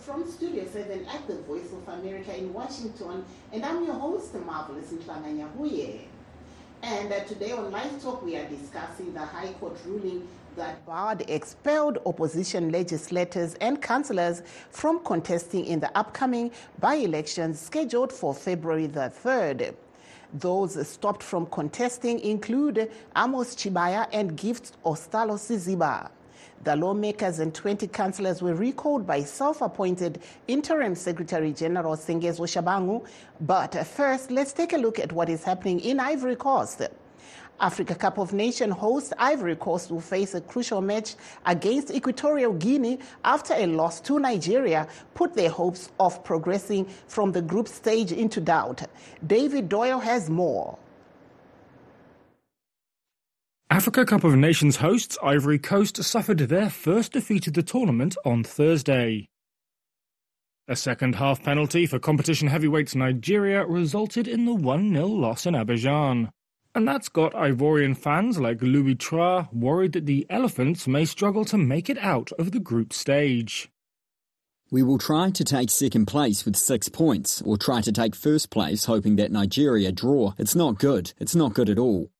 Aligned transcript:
from 0.00 0.26
Studio 0.30 0.64
7 0.66 1.06
at 1.06 1.26
the 1.26 1.36
Voice 1.42 1.72
of 1.72 1.86
America 2.00 2.34
in 2.36 2.54
Washington, 2.54 3.22
and 3.52 3.64
I'm 3.64 3.84
your 3.84 3.94
host, 3.94 4.34
Marvelous 4.34 4.92
Mhlanga 4.92 5.28
Nyahuye. 5.58 6.00
And 6.82 7.12
uh, 7.12 7.22
today 7.24 7.52
on 7.52 7.70
Live 7.70 8.02
Talk, 8.02 8.24
we 8.24 8.36
are 8.36 8.48
discussing 8.48 9.12
the 9.12 9.20
High 9.20 9.52
Court 9.54 9.76
ruling 9.84 10.26
that 10.56 10.84
barred 10.86 11.28
expelled 11.28 11.98
opposition 12.06 12.72
legislators 12.72 13.54
and 13.60 13.82
councillors 13.82 14.42
from 14.70 15.04
contesting 15.04 15.66
in 15.66 15.80
the 15.80 15.94
upcoming 15.96 16.50
by 16.78 16.94
elections 16.94 17.60
scheduled 17.60 18.10
for 18.10 18.32
February 18.34 18.86
the 18.86 19.12
3rd. 19.22 19.74
Those 20.32 20.88
stopped 20.88 21.22
from 21.22 21.44
contesting 21.46 22.20
include 22.20 22.90
Amos 23.16 23.54
Chibaya 23.54 24.08
and 24.12 24.34
Gift 24.36 24.82
Ostalo 24.82 25.36
Siziba. 25.36 26.10
The 26.62 26.76
lawmakers 26.76 27.38
and 27.38 27.54
20 27.54 27.86
councillors 27.88 28.42
were 28.42 28.54
recalled 28.54 29.06
by 29.06 29.22
self-appointed 29.22 30.20
Interim 30.46 30.94
Secretary 30.94 31.54
General 31.54 31.96
Sengezo 31.96 32.40
Tshabangu. 32.40 33.06
But 33.40 33.86
first, 33.86 34.30
let's 34.30 34.52
take 34.52 34.74
a 34.74 34.76
look 34.76 34.98
at 34.98 35.10
what 35.10 35.30
is 35.30 35.42
happening 35.42 35.80
in 35.80 35.98
Ivory 35.98 36.36
Coast. 36.36 36.82
Africa 37.60 37.94
Cup 37.94 38.18
of 38.18 38.34
Nations 38.34 38.74
host 38.74 39.14
Ivory 39.18 39.56
Coast 39.56 39.90
will 39.90 40.02
face 40.02 40.34
a 40.34 40.42
crucial 40.42 40.82
match 40.82 41.14
against 41.46 41.92
Equatorial 41.92 42.52
Guinea 42.52 42.98
after 43.24 43.54
a 43.54 43.66
loss 43.66 43.98
to 44.02 44.18
Nigeria 44.18 44.86
put 45.14 45.32
their 45.32 45.50
hopes 45.50 45.90
of 45.98 46.22
progressing 46.24 46.84
from 47.06 47.32
the 47.32 47.40
group 47.40 47.68
stage 47.68 48.12
into 48.12 48.38
doubt. 48.38 48.82
David 49.26 49.70
Doyle 49.70 50.00
has 50.00 50.28
more. 50.28 50.78
Africa 53.72 54.04
Cup 54.04 54.24
of 54.24 54.34
Nations 54.34 54.78
hosts 54.78 55.16
Ivory 55.22 55.60
Coast 55.60 56.02
suffered 56.02 56.38
their 56.38 56.68
first 56.68 57.12
defeat 57.12 57.46
of 57.46 57.52
the 57.52 57.62
tournament 57.62 58.16
on 58.24 58.42
Thursday. 58.42 59.28
A 60.66 60.74
second 60.74 61.14
half 61.14 61.44
penalty 61.44 61.86
for 61.86 62.00
competition 62.00 62.48
heavyweights 62.48 62.96
Nigeria 62.96 63.64
resulted 63.64 64.26
in 64.26 64.44
the 64.44 64.54
1 64.54 64.92
0 64.92 65.06
loss 65.06 65.46
in 65.46 65.54
Abidjan. 65.54 66.30
And 66.74 66.88
that's 66.88 67.08
got 67.08 67.32
Ivorian 67.34 67.96
fans 67.96 68.40
like 68.40 68.60
Louis 68.60 68.96
Tra 68.96 69.48
worried 69.52 69.92
that 69.92 70.06
the 70.06 70.26
Elephants 70.28 70.88
may 70.88 71.04
struggle 71.04 71.44
to 71.44 71.56
make 71.56 71.88
it 71.88 71.98
out 71.98 72.32
of 72.40 72.50
the 72.50 72.58
group 72.58 72.92
stage. 72.92 73.70
We 74.72 74.82
will 74.82 74.98
try 74.98 75.30
to 75.30 75.44
take 75.44 75.70
second 75.70 76.06
place 76.06 76.44
with 76.44 76.56
six 76.56 76.88
points, 76.88 77.40
or 77.42 77.56
try 77.56 77.82
to 77.82 77.92
take 77.92 78.16
first 78.16 78.50
place 78.50 78.86
hoping 78.86 79.14
that 79.16 79.30
Nigeria 79.30 79.92
draw. 79.92 80.34
It's 80.38 80.56
not 80.56 80.80
good. 80.80 81.12
It's 81.20 81.36
not 81.36 81.54
good 81.54 81.70
at 81.70 81.78
all. 81.78 82.10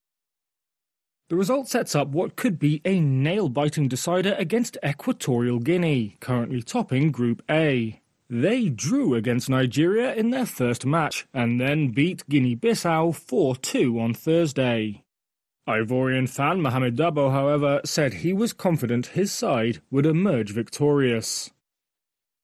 The 1.30 1.36
result 1.36 1.68
sets 1.68 1.94
up 1.94 2.08
what 2.08 2.34
could 2.34 2.58
be 2.58 2.82
a 2.84 2.98
nail 2.98 3.48
biting 3.48 3.86
decider 3.86 4.34
against 4.36 4.76
Equatorial 4.84 5.60
Guinea, 5.60 6.16
currently 6.18 6.60
topping 6.60 7.12
Group 7.12 7.40
A. 7.48 8.00
They 8.28 8.68
drew 8.68 9.14
against 9.14 9.48
Nigeria 9.48 10.12
in 10.12 10.30
their 10.30 10.44
first 10.44 10.84
match 10.84 11.28
and 11.32 11.60
then 11.60 11.90
beat 11.90 12.28
Guinea 12.28 12.56
Bissau 12.56 13.14
4 13.14 13.54
2 13.54 14.00
on 14.00 14.12
Thursday. 14.12 15.04
Ivorian 15.68 16.28
fan 16.28 16.60
Mohamed 16.60 16.96
Dabo, 16.96 17.30
however, 17.30 17.80
said 17.84 18.12
he 18.12 18.32
was 18.32 18.52
confident 18.52 19.14
his 19.14 19.30
side 19.30 19.80
would 19.88 20.06
emerge 20.06 20.50
victorious 20.50 21.52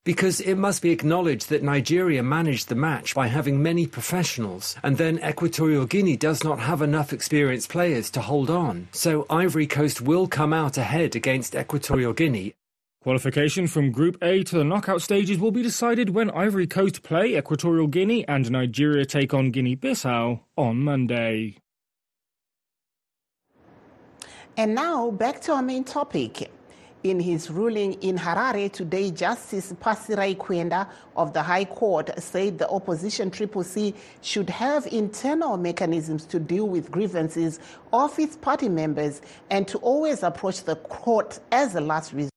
because 0.06 0.41
it 0.41 0.55
must 0.55 0.83
be 0.83 0.93
acknowledged 0.93 1.49
that 1.50 1.65
Nigeria 1.65 2.22
managed 2.22 2.69
the 2.69 2.77
match 2.77 3.12
by 3.12 3.27
having 3.27 3.61
many 3.61 3.89
professionals, 3.89 4.77
and 4.84 4.97
then 4.97 5.19
Equatorial 5.19 5.84
Guinea 5.84 6.17
does 6.17 6.44
not 6.44 6.61
have 6.61 6.81
enough 6.81 7.12
experienced 7.12 7.69
players 7.69 8.09
to 8.12 8.21
hold 8.21 8.49
on. 8.49 8.87
So 8.93 9.27
Ivory 9.28 9.67
Coast 9.67 10.00
will 10.00 10.28
come 10.28 10.53
out 10.53 10.78
ahead 10.78 11.17
against 11.17 11.56
Equatorial 11.56 12.12
Guinea. 12.12 12.55
Qualification 13.03 13.67
from 13.67 13.91
Group 13.91 14.17
A 14.22 14.44
to 14.44 14.56
the 14.56 14.65
knockout 14.65 15.03
stages 15.03 15.39
will 15.39 15.50
be 15.50 15.62
decided 15.62 16.11
when 16.11 16.31
Ivory 16.31 16.69
Coast 16.69 17.03
play 17.03 17.37
Equatorial 17.37 17.88
Guinea 17.88 18.27
and 18.28 18.49
Nigeria 18.49 19.05
take 19.05 19.34
on 19.34 19.50
Guinea 19.50 19.75
Bissau 19.75 20.41
on 20.56 20.83
Monday. 20.84 21.56
And 24.56 24.75
now 24.75 25.11
back 25.11 25.41
to 25.43 25.53
our 25.53 25.62
main 25.62 25.83
topic. 25.83 26.50
In 27.06 27.21
his 27.21 27.50
ruling 27.50 27.93
in 28.03 28.19
Harare 28.19 28.69
today, 28.72 29.12
Justice 29.12 29.72
Pasirai 29.75 30.37
Kwenda 30.37 30.89
of 31.15 31.33
the 31.33 31.41
High 31.41 31.67
Court 31.67 32.11
said 32.21 32.59
the 32.59 32.69
opposition 32.69 33.31
Triple 33.31 33.62
C 33.62 33.94
should 34.22 34.50
have 34.50 34.89
internal 34.89 35.56
mechanisms 35.56 36.25
to 36.27 36.41
deal 36.41 36.67
with 36.67 36.91
grievances 36.91 37.61
of 37.93 38.19
its 38.19 38.34
party 38.34 38.69
members 38.69 39.22
and 39.50 39.69
to 39.69 39.78
always 39.78 40.25
approach 40.25 40.65
the 40.65 40.75
court 40.75 41.39
as 41.53 41.77
a 41.77 41.81
last 41.81 42.12
resort. 42.12 42.33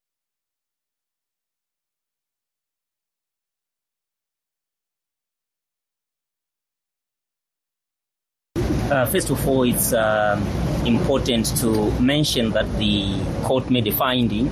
Uh, 8.56 9.07
first 9.07 9.31
of 9.31 9.47
all, 9.47 9.63
it's 9.63 9.94
um, 9.94 10.46
important 10.85 11.45
to 11.57 11.91
mention 12.00 12.51
that 12.51 12.72
the 12.78 13.19
court 13.44 13.69
made 13.69 13.88
a 13.88 13.91
finding 13.91 14.47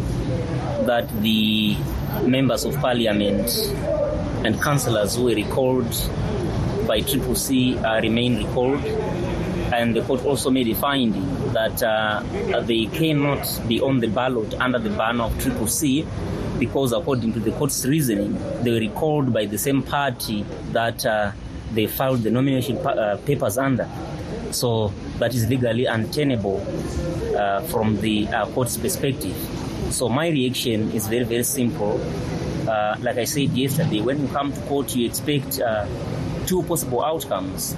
that 0.86 1.08
the 1.22 1.76
members 2.24 2.66
of 2.66 2.76
parliament 2.76 3.50
and 4.46 4.62
councillors 4.62 5.16
who 5.16 5.26
were 5.26 5.36
recalled 5.36 5.90
by 6.88 7.02
Triple 7.02 7.36
C 7.36 7.78
uh, 7.78 8.02
remain 8.02 8.38
recalled. 8.38 8.84
And 9.74 9.96
the 9.96 10.02
court 10.02 10.24
also 10.26 10.50
made 10.50 10.68
a 10.70 10.76
finding 10.76 11.52
that 11.52 11.84
uh, 11.84 12.24
they 12.62 12.86
cannot 12.86 13.46
be 13.68 13.82
on 13.82 14.00
the 14.00 14.08
ballot 14.08 14.54
under 14.56 14.80
the 14.80 14.90
banner 14.90 15.26
of 15.26 15.38
Triple 15.42 15.68
C 15.68 16.06
because, 16.58 16.94
according 16.94 17.34
to 17.34 17.40
the 17.40 17.52
court's 17.52 17.86
reasoning, 17.86 18.38
they 18.64 18.72
were 18.72 18.80
recalled 18.80 19.34
by 19.34 19.46
the 19.46 19.58
same 19.58 19.84
party 19.84 20.46
that 20.72 21.06
uh, 21.06 21.32
they 21.74 21.86
filed 21.86 22.24
the 22.24 22.32
nomination 22.32 22.82
pa- 22.82 22.92
uh, 22.92 23.18
papers 23.18 23.58
under. 23.58 23.88
So 24.52 24.94
that 25.19 25.34
is 25.35 25.47
legally 25.47 25.85
untenable 25.85 26.62
uh, 27.38 27.62
from 27.63 28.00
the 28.02 28.28
uh, 28.28 28.46
court's 28.47 28.78
perspective. 28.78 29.35
So 29.91 30.09
my 30.09 30.30
reaction 30.30 30.91
is 30.91 31.08
very, 31.08 31.24
very 31.24 31.44
simple. 31.44 32.02
Uh, 32.68 32.97
like 33.02 33.18
I 33.18 33.24
said 33.24 33.50
yesterday, 33.52 34.02
when 34.02 34.22
you 34.22 34.28
come 34.28 34.52
to 34.52 34.62
court, 34.62 34.96
you 34.96 35.06
expect 35.07 35.59
uh, 35.59 35.88
two 36.46 36.63
possible 36.63 37.03
outcomes. 37.03 37.75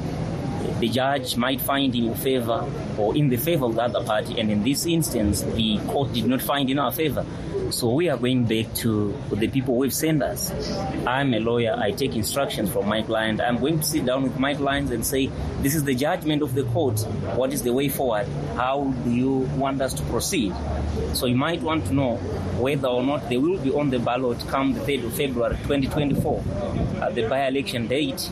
The 0.80 0.90
judge 0.90 1.36
might 1.36 1.60
find 1.62 1.94
in 1.94 2.06
your 2.06 2.16
favor 2.16 2.66
or 2.98 3.16
in 3.16 3.30
the 3.30 3.38
favor 3.38 3.66
of 3.66 3.76
the 3.76 3.84
other 3.84 4.04
party, 4.04 4.40
and 4.40 4.50
in 4.50 4.64
this 4.64 4.86
instance, 4.86 5.42
the 5.42 5.78
court 5.88 6.14
did 6.14 6.26
not 6.26 6.42
find 6.42 6.70
in 6.70 6.80
our 6.80 6.92
favor. 6.92 7.26
So 7.72 7.94
we 7.94 8.10
are 8.10 8.18
going 8.18 8.46
back 8.46 8.74
to 8.76 9.16
the 9.30 9.48
people 9.48 9.76
who 9.76 9.84
have 9.84 9.94
sent 9.94 10.24
us. 10.24 10.52
I'm 11.06 11.34
a 11.36 11.40
lawyer. 11.40 11.76
I 11.78 11.92
take 11.92 12.16
instructions 12.16 12.72
from 12.72 12.88
my 12.88 13.04
client. 13.04 13.40
I'm 13.40 13.60
going 13.60 13.80
to 13.80 13.86
sit 13.86 14.06
down 14.06 14.24
with 14.24 14.40
my 14.40 14.56
clients 14.56 14.92
and 14.92 15.06
say, 15.06 15.28
this 15.62 15.76
is 15.76 15.84
the 15.84 15.94
judgment 15.94 16.42
of 16.42 16.56
the 16.56 16.64
court. 16.64 17.00
What 17.36 17.54
is 17.54 17.62
the 17.62 17.72
way 17.72 17.88
forward? 17.88 18.28
How 18.56 18.92
do 19.04 19.12
you 19.12 19.50
want 19.56 19.82
us 19.82 19.94
to 19.94 20.04
proceed? 20.04 20.54
So 21.14 21.28
you 21.28 21.36
might 21.36 21.62
want 21.62 21.86
to 21.86 21.94
know 21.94 22.16
whether 22.58 22.88
or 22.88 23.04
not 23.04 23.30
they 23.30 23.38
will 23.38 23.60
be 23.60 23.72
on 23.72 23.92
the 23.92 24.00
ballot 24.00 24.40
come 24.48 24.74
the 24.74 24.80
3rd 24.80 25.06
of 25.06 25.14
February 25.14 25.56
2024 25.58 26.44
at 27.04 27.14
the 27.14 27.28
by-election 27.28 27.88
date. 27.88 28.32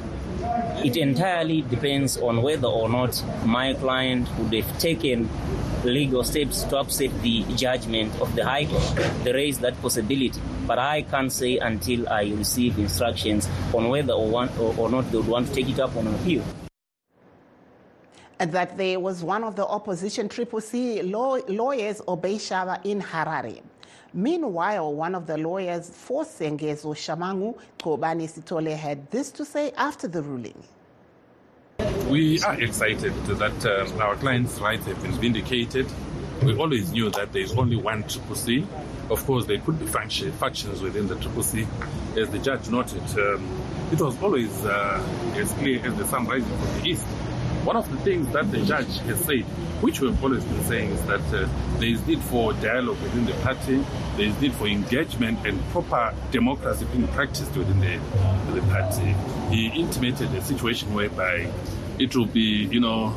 It 0.84 0.96
entirely 0.96 1.62
depends 1.64 2.18
on 2.18 2.42
whether 2.42 2.68
or 2.68 2.88
not 2.88 3.22
my 3.46 3.74
client 3.74 4.30
would 4.38 4.54
have 4.54 4.80
taken 4.80 5.30
legal 5.84 6.24
steps 6.24 6.64
to 6.64 6.78
upset 6.78 7.12
the 7.22 7.44
judgment 7.56 8.14
of 8.22 8.36
the 8.36 8.46
High 8.46 8.66
Court. 8.66 8.94
There 9.24 9.38
is 9.38 9.60
that 9.60 9.80
possibility, 9.82 10.40
but 10.66 10.80
I 10.80 11.02
can't 11.02 11.32
say 11.32 11.58
until 11.58 12.08
I 12.10 12.24
receive 12.26 12.78
instructions 12.78 13.50
on 13.74 13.90
whether 13.90 14.14
or, 14.14 14.30
want, 14.30 14.58
or, 14.60 14.76
or 14.78 14.90
not 14.90 15.10
they 15.12 15.18
would 15.18 15.28
want 15.28 15.48
to 15.48 15.54
take 15.54 15.70
it 15.70 15.80
up 15.80 15.96
on 15.96 16.08
appeal. 16.08 16.44
That 18.40 18.78
there 18.78 19.00
was 19.00 19.24
one 19.24 19.44
of 19.44 19.56
the 19.56 19.66
opposition 19.66 20.30
Triple 20.30 20.62
C 20.62 21.02
law, 21.02 21.38
lawyers, 21.48 22.02
Obey 22.08 22.36
Shava, 22.36 22.80
in 22.86 23.02
Harare. 23.02 23.62
Meanwhile, 24.14 24.94
one 24.94 25.16
of 25.16 25.28
the 25.28 25.38
lawyers 25.38 25.90
for 25.90 26.24
Sengezo 26.24 26.96
Tshabangu, 26.96 27.58
Kobani 27.80 28.28
Sitole, 28.28 28.76
had 28.76 29.10
this 29.12 29.32
to 29.32 29.46
say 29.46 29.72
after 29.78 30.08
the 30.08 30.22
ruling. 30.22 30.64
We 32.10 32.42
are 32.42 32.60
excited 32.62 33.14
that 33.26 33.66
um, 33.66 34.02
our 34.02 34.16
clients' 34.16 34.60
rights 34.60 34.86
have 34.86 35.02
been 35.02 35.12
vindicated. 35.12 35.88
We 36.42 36.56
always 36.56 36.92
knew 36.92 37.10
that 37.12 37.34
there 37.34 37.42
is 37.42 37.54
only 37.58 37.76
one 37.76 38.04
Triple 38.08 38.36
C. 38.36 38.66
Of 39.10 39.26
course, 39.26 39.46
there 39.46 39.60
could 39.60 39.80
be 39.80 39.88
factions 39.88 40.82
within 40.82 41.08
the 41.08 41.16
Triple 41.16 41.44
C. 41.44 41.68
As 42.16 42.30
the 42.30 42.40
judge 42.40 42.70
noted, 42.70 43.02
um, 43.20 43.62
it 43.92 44.00
was 44.00 44.22
always 44.22 44.66
uh, 44.66 45.04
as 45.36 45.52
clear 45.54 45.86
as 45.86 45.96
the 45.96 46.06
sun 46.06 46.28
rising 46.28 46.48
from 46.58 46.82
the 46.82 46.90
east. 46.90 47.06
One 47.68 47.76
of 47.76 47.92
the 47.92 47.98
things 47.98 48.32
that 48.32 48.50
the 48.50 48.62
judge 48.62 48.98
has 49.00 49.26
said, 49.26 49.44
which 49.84 50.00
we've 50.00 50.24
always 50.24 50.42
been 50.46 50.64
saying, 50.64 50.90
is 50.92 51.06
that 51.08 51.20
uh, 51.34 51.50
there 51.80 51.90
is 51.90 52.08
need 52.08 52.22
for 52.22 52.54
dialogue 52.54 52.98
within 53.02 53.26
the 53.26 53.34
party, 53.44 53.84
there 54.16 54.28
is 54.28 54.40
need 54.40 54.54
for 54.54 54.68
engagement 54.68 55.46
and 55.46 55.62
proper 55.72 56.16
democracy 56.32 56.86
being 56.94 57.10
practiced 57.10 57.54
within 57.58 57.82
the, 57.82 58.00
the 58.54 58.62
party. 58.68 59.14
He 59.54 59.68
intimated 59.68 60.34
a 60.34 60.42
situation 60.42 60.94
whereby 60.94 61.52
it 62.00 62.16
will 62.16 62.26
be, 62.26 62.70
you 62.72 62.80
know, 62.80 63.14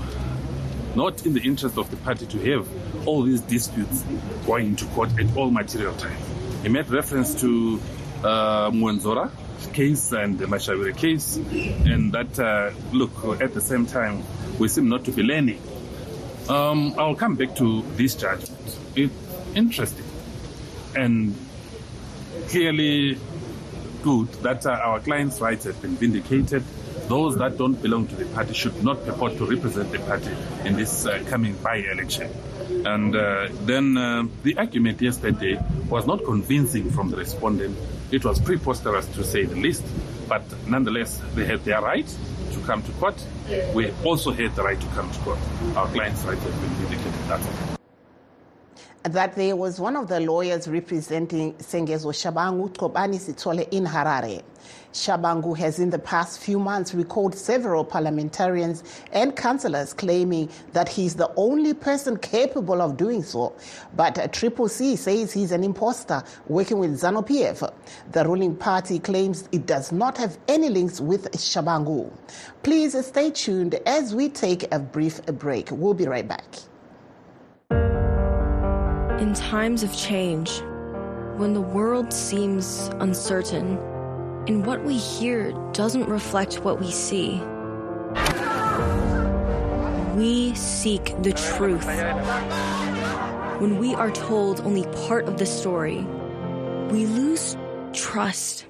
not 0.97 1.25
in 1.25 1.35
the 1.35 1.43
interest 1.43 1.79
of 1.79 1.89
the 1.89 1.97
party 1.99 2.27
to 2.27 2.39
have 2.51 3.07
all 3.07 3.23
these 3.23 3.43
disputes 3.43 4.03
going 4.47 4.67
into 4.67 4.85
court 4.87 5.11
at 5.17 5.37
all 5.37 5.53
material 5.53 5.95
times. 5.95 6.27
He 6.65 6.71
made 6.71 6.89
reference 6.89 7.41
to 7.43 7.81
uh, 8.25 8.73
Mwonzora 8.73 9.31
case 9.69 10.13
and 10.13 10.39
the 10.39 10.95
case, 10.97 11.37
and 11.37 12.13
that, 12.13 12.39
uh, 12.39 12.73
look, 12.93 13.41
at 13.41 13.55
the 13.55 13.61
same 13.61 13.87
time, 13.87 14.23
we 14.61 14.69
seem 14.69 14.89
not 14.89 15.05
to 15.07 15.11
be 15.11 15.23
learning. 15.23 15.61
Um, 16.49 16.95
I'll 16.99 17.17
come 17.17 17.35
back 17.35 17.57
to 17.57 17.83
this 17.97 18.15
judgment. 18.15 18.79
It's 18.95 19.15
interesting 19.55 20.05
and 20.95 21.35
clearly 22.49 23.19
good 24.03 24.29
that 24.43 24.67
uh, 24.67 24.71
our 24.71 25.01
clients' 25.01 25.41
rights 25.41 25.65
have 25.65 25.81
been 25.81 25.97
vindicated. 25.97 26.63
Those 27.09 27.39
that 27.39 27.57
don't 27.57 27.81
belong 27.81 28.07
to 28.09 28.15
the 28.15 28.27
party 28.27 28.53
should 28.53 28.85
not 28.85 29.05
purport 29.05 29.37
to 29.39 29.47
represent 29.47 29.91
the 29.93 29.99
party 30.01 30.31
in 30.65 30.77
this 30.77 31.07
uh, 31.07 31.25
coming 31.29 31.55
by-election. 31.57 32.31
And 32.85 33.17
uh, 33.17 33.49
then 33.65 33.97
uh, 33.97 34.25
the 34.43 34.57
argument 34.59 35.01
yesterday 35.01 35.59
was 35.89 36.07
not 36.07 36.25
convincing 36.25 36.91
from 36.91 37.11
the 37.11 37.17
respondent. 37.17 37.77
It 38.11 38.25
was 38.25 38.39
preposterous 38.41 39.07
to 39.15 39.25
say 39.25 39.45
the 39.45 39.57
least, 39.57 39.85
but 40.29 40.43
nonetheless, 40.67 41.21
they 41.35 41.47
had 41.47 41.65
their 41.65 41.81
right 41.81 42.07
come 42.71 42.83
to 42.85 42.93
court. 42.93 43.27
We 43.75 43.93
also 44.05 44.31
had 44.31 44.55
the 44.55 44.63
right 44.63 44.81
to 44.81 44.87
come 44.89 45.11
to 45.11 45.19
court. 45.21 45.39
Our 45.75 45.89
clients' 45.89 46.23
rights 46.23 46.45
have 46.45 46.61
been 46.61 46.71
vindicated. 46.71 47.13
That's 47.27 47.45
all 47.45 47.77
that 49.03 49.35
there 49.35 49.57
was 49.57 49.81
one 49.81 49.97
of 49.97 50.09
the 50.09 50.21
lawyers 50.21 50.69
representing 50.69 51.55
Sengezo 51.55 52.13
Tshabangu 52.13 52.71
Tkobani 52.71 53.19
Sitole 53.19 53.67
in 53.73 53.87
Harare. 53.87 54.43
Tshabangu 54.93 55.57
has 55.57 55.79
in 55.79 55.91
the 55.91 55.99
past 55.99 56.41
few 56.41 56.59
months 56.59 56.95
recalled 56.95 57.35
several 57.35 57.85
parliamentarians 57.85 58.83
and 59.13 59.37
councillors 59.37 59.93
claiming 59.93 60.49
that 60.73 60.89
he's 60.89 61.15
the 61.15 61.31
only 61.37 61.75
person 61.75 62.17
capable 62.17 62.83
of 62.83 62.97
doing 62.97 63.23
so. 63.23 63.55
But 63.95 64.33
Triple 64.33 64.69
C 64.69 64.97
says 64.97 65.33
he's 65.33 65.53
an 65.53 65.63
imposter 65.63 66.23
working 66.49 66.79
with 66.79 67.01
ZANU 67.01 67.27
PF. 67.27 67.73
The 68.13 68.25
ruling 68.25 68.57
party 68.57 68.99
claims 68.99 69.49
it 69.53 69.67
does 69.67 69.93
not 69.93 70.19
have 70.19 70.39
any 70.49 70.69
links 70.69 71.01
with 71.01 71.31
Tshabangu. 71.33 72.11
Please 72.63 72.97
stay 73.07 73.31
tuned 73.31 73.77
as 73.87 74.15
we 74.15 74.29
take 74.29 74.73
a 74.73 74.79
brief 74.79 75.25
break. 75.27 75.71
We'll 75.71 75.95
be 75.95 76.07
right 76.07 76.27
back. 76.27 76.45
In 79.21 79.35
times 79.35 79.83
of 79.83 79.95
change, 79.97 80.63
when 81.37 81.53
the 81.53 81.61
world 81.61 82.13
seems 82.13 82.91
uncertain 83.01 83.79
and 84.51 84.67
what 84.67 84.83
we 84.83 84.97
hear 84.97 85.53
doesn't 85.71 86.09
reflect 86.09 86.65
what 86.65 86.81
we 86.81 86.91
see, 86.91 87.41
we 90.17 90.53
seek 90.57 91.15
the 91.23 91.33
truth. 91.33 91.87
When 93.61 93.79
we 93.79 93.95
are 93.95 94.11
told 94.11 94.61
only 94.63 94.83
part 95.07 95.27
of 95.29 95.39
the 95.39 95.47
story, 95.47 95.99
we 96.91 97.07
lose 97.07 97.57
trust. 97.93 98.67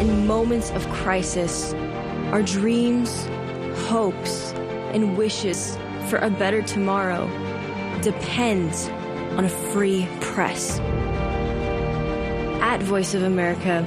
In 0.00 0.26
moments 0.26 0.70
of 0.70 0.88
crisis, 0.88 1.74
our 2.32 2.40
dreams, 2.40 3.26
hopes, 3.90 4.52
and 4.94 5.18
wishes 5.18 5.76
for 6.08 6.16
a 6.16 6.30
better 6.30 6.62
tomorrow 6.62 7.26
depends 8.00 8.88
on 9.36 9.44
a 9.44 9.50
free 9.50 10.08
press. 10.22 10.78
At 12.62 12.82
Voice 12.82 13.12
of 13.12 13.22
America, 13.22 13.86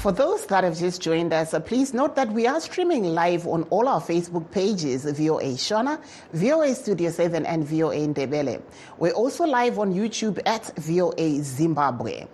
For 0.00 0.12
those 0.12 0.46
that 0.46 0.64
have 0.64 0.78
just 0.78 1.02
joined 1.02 1.34
us, 1.34 1.52
uh, 1.52 1.60
please 1.60 1.92
note 1.92 2.16
that 2.16 2.32
we 2.32 2.46
are 2.46 2.58
streaming 2.58 3.04
live 3.04 3.46
on 3.46 3.64
all 3.64 3.86
our 3.86 4.00
Facebook 4.00 4.50
pages, 4.50 5.04
VOA 5.04 5.58
Shona, 5.58 6.02
VOA 6.32 6.74
Studio 6.74 7.10
7, 7.10 7.44
and 7.44 7.66
VOA 7.66 7.96
Ndebele. 8.08 8.62
We're 8.96 9.12
also 9.12 9.44
live 9.44 9.78
on 9.78 9.92
YouTube 9.92 10.40
at 10.46 10.74
VOA 10.78 11.42
Zimbabwe. 11.42 12.24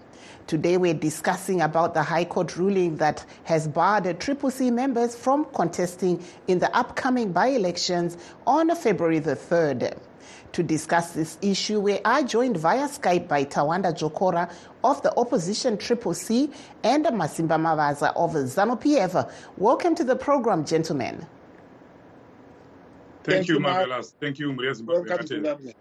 Today 0.46 0.76
we're 0.76 0.94
discussing 0.94 1.60
about 1.60 1.92
the 1.92 2.04
High 2.04 2.26
Court 2.26 2.56
ruling 2.56 2.98
that 2.98 3.26
has 3.42 3.66
barred 3.66 4.20
Triple 4.20 4.52
C 4.52 4.70
members 4.70 5.16
from 5.16 5.44
contesting 5.46 6.22
in 6.46 6.60
the 6.60 6.72
upcoming 6.72 7.32
by-elections 7.32 8.16
on 8.46 8.72
February 8.76 9.18
the 9.18 9.34
3rd. 9.34 9.98
To 10.56 10.62
discuss 10.62 11.10
this 11.10 11.36
issue, 11.42 11.80
we 11.80 11.98
are 12.00 12.22
joined 12.22 12.56
via 12.56 12.88
Skype 12.88 13.28
by 13.28 13.44
Tawanda 13.44 13.92
Jokora 13.92 14.50
of 14.82 15.02
the 15.02 15.14
opposition 15.18 15.76
Triple 15.76 16.14
C 16.14 16.50
and 16.82 17.04
Masimba 17.04 17.60
Mavaza 17.60 18.10
of 18.16 18.30
ZANU 18.30 18.80
PF. 18.80 19.30
Welcome 19.58 19.94
to 19.96 20.02
the 20.02 20.16
program, 20.16 20.64
gentlemen. 20.64 21.26
Thank, 23.22 23.36
Thank 23.36 23.48
you, 23.48 23.60
Marvelous. 23.60 24.14
Thank 24.18 24.38
you, 24.38 24.56
Welcome 24.56 25.74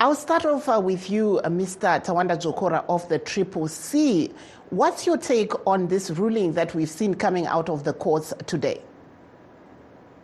I'll 0.00 0.16
start 0.16 0.44
off 0.44 0.68
uh, 0.68 0.80
with 0.82 1.08
you, 1.08 1.38
uh, 1.44 1.48
Mr. 1.48 2.04
Tawanda 2.04 2.36
Jokora 2.36 2.84
of 2.88 3.08
the 3.08 3.20
Triple 3.20 3.68
C. 3.68 4.32
What's 4.70 5.06
your 5.06 5.18
take 5.18 5.52
on 5.68 5.86
this 5.86 6.10
ruling 6.10 6.54
that 6.54 6.74
we've 6.74 6.90
seen 6.90 7.14
coming 7.14 7.46
out 7.46 7.68
of 7.68 7.84
the 7.84 7.92
courts 7.92 8.34
today? 8.46 8.82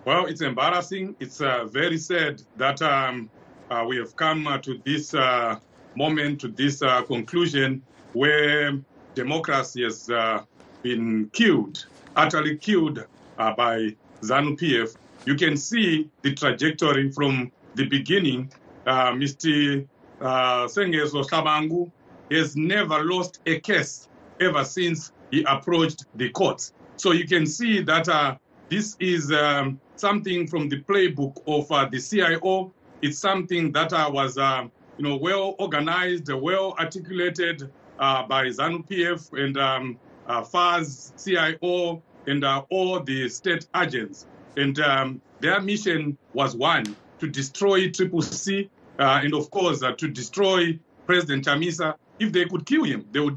Well, 0.04 0.26
it's 0.26 0.42
embarrassing. 0.42 1.16
It's 1.18 1.40
uh, 1.40 1.64
very 1.64 1.96
sad 1.96 2.42
that 2.56 2.82
um, 2.82 3.30
uh, 3.70 3.84
we 3.86 3.96
have 3.96 4.14
come 4.16 4.46
uh, 4.46 4.58
to 4.58 4.80
this 4.84 5.14
uh, 5.14 5.58
moment, 5.96 6.40
to 6.40 6.48
this 6.48 6.82
uh, 6.82 7.02
conclusion 7.02 7.82
where 8.12 8.78
democracy 9.14 9.82
has 9.82 10.10
uh, 10.10 10.42
been 10.82 11.30
killed, 11.32 11.86
utterly 12.16 12.56
killed 12.56 13.04
by 13.36 13.94
ZANU 14.20 14.58
PF. 14.58 14.96
You 15.26 15.34
can 15.34 15.56
see 15.56 16.10
the 16.22 16.34
trajectory 16.34 17.10
from 17.10 17.50
the 17.74 17.86
beginning. 17.86 18.52
Mr. 18.86 19.86
Sengezo 20.20 21.24
Tshabangu 21.24 21.90
has 22.30 22.56
never 22.56 23.02
lost 23.04 23.40
a 23.46 23.58
case 23.60 24.08
ever 24.40 24.64
since 24.64 25.12
he 25.30 25.42
approached 25.44 26.04
the 26.14 26.28
courts. 26.30 26.72
So 26.96 27.12
you 27.12 27.26
can 27.26 27.46
see 27.46 27.80
that 27.82 28.38
this 28.68 28.96
is 29.00 29.30
um, 29.32 29.80
something 29.96 30.46
from 30.46 30.68
the 30.68 30.80
playbook 30.80 31.42
of 31.46 31.70
uh, 31.70 31.88
the 31.90 32.00
CIO 32.00 32.72
it's 33.02 33.18
something 33.18 33.72
that 33.72 33.92
uh, 33.92 34.10
was, 34.12 34.38
uh, 34.38 34.66
you 34.96 35.04
know, 35.04 35.16
well 35.16 35.54
organized, 35.58 36.30
well 36.32 36.74
articulated 36.78 37.70
uh, 37.98 38.22
by 38.26 38.46
ZANU 38.46 38.88
PF 38.88 39.32
and 39.38 39.56
um, 39.56 39.98
uh, 40.26 40.42
FAZ, 40.42 41.12
CIO, 41.22 42.02
and 42.26 42.44
uh, 42.44 42.62
all 42.70 43.00
the 43.00 43.28
state 43.28 43.66
agents. 43.76 44.26
And 44.56 44.78
um, 44.80 45.20
their 45.40 45.60
mission 45.60 46.16
was 46.32 46.56
one, 46.56 46.96
to 47.18 47.28
destroy 47.28 47.90
Triple 47.90 48.22
C, 48.22 48.70
uh, 48.98 49.20
and 49.22 49.34
of 49.34 49.50
course, 49.50 49.80
to 49.80 50.08
destroy 50.08 50.78
President 51.06 51.44
Chamisa. 51.44 51.94
If 52.18 52.32
they 52.32 52.44
could 52.46 52.64
kill 52.64 52.84
him, 52.84 53.04
they 53.12 53.20
would 53.20 53.36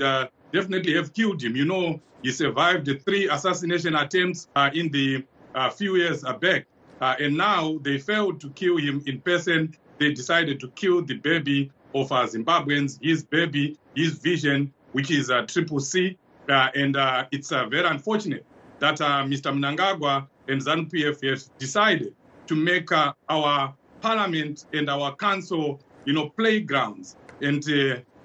definitely 0.53 0.93
have 0.95 1.13
killed 1.13 1.41
him. 1.41 1.55
You 1.55 1.65
know, 1.65 1.99
he 2.21 2.31
survived 2.31 2.85
the 2.85 2.95
three 2.99 3.27
assassination 3.27 3.95
attempts 3.95 4.47
in 4.73 4.89
the 4.91 5.25
few 5.75 5.95
years 5.95 6.23
back. 6.39 6.67
Uh, 7.01 7.15
and 7.19 7.37
now 7.37 7.77
they 7.81 7.97
failed 7.97 8.41
to 8.41 8.49
kill 8.51 8.77
him 8.77 9.03
in 9.05 9.21
person. 9.21 9.75
They 9.99 10.13
decided 10.13 10.59
to 10.61 10.69
kill 10.69 11.03
the 11.03 11.15
baby 11.15 11.71
of 11.93 12.11
uh, 12.11 12.27
Zimbabweans, 12.27 12.99
his 13.01 13.23
baby, 13.23 13.77
his 13.95 14.13
vision, 14.13 14.73
which 14.91 15.11
is 15.11 15.29
uh, 15.29 15.43
Triple 15.43 15.79
C. 15.79 16.17
Uh, 16.49 16.69
and 16.75 16.95
uh, 16.95 17.25
it's 17.31 17.49
very 17.49 17.87
unfortunate 17.87 18.45
that 18.79 18.97
Mr. 18.97 19.51
Mnangagwa 19.51 20.27
and 20.47 20.61
ZANU 20.61 20.89
PF 20.89 21.29
have 21.29 21.57
decided 21.57 22.15
to 22.47 22.55
make 22.55 22.89
our 22.91 23.73
parliament 24.01 24.65
and 24.73 24.89
our 24.89 25.15
council, 25.15 25.81
you 26.05 26.13
know, 26.13 26.29
playgrounds. 26.29 27.17
And 27.41 27.63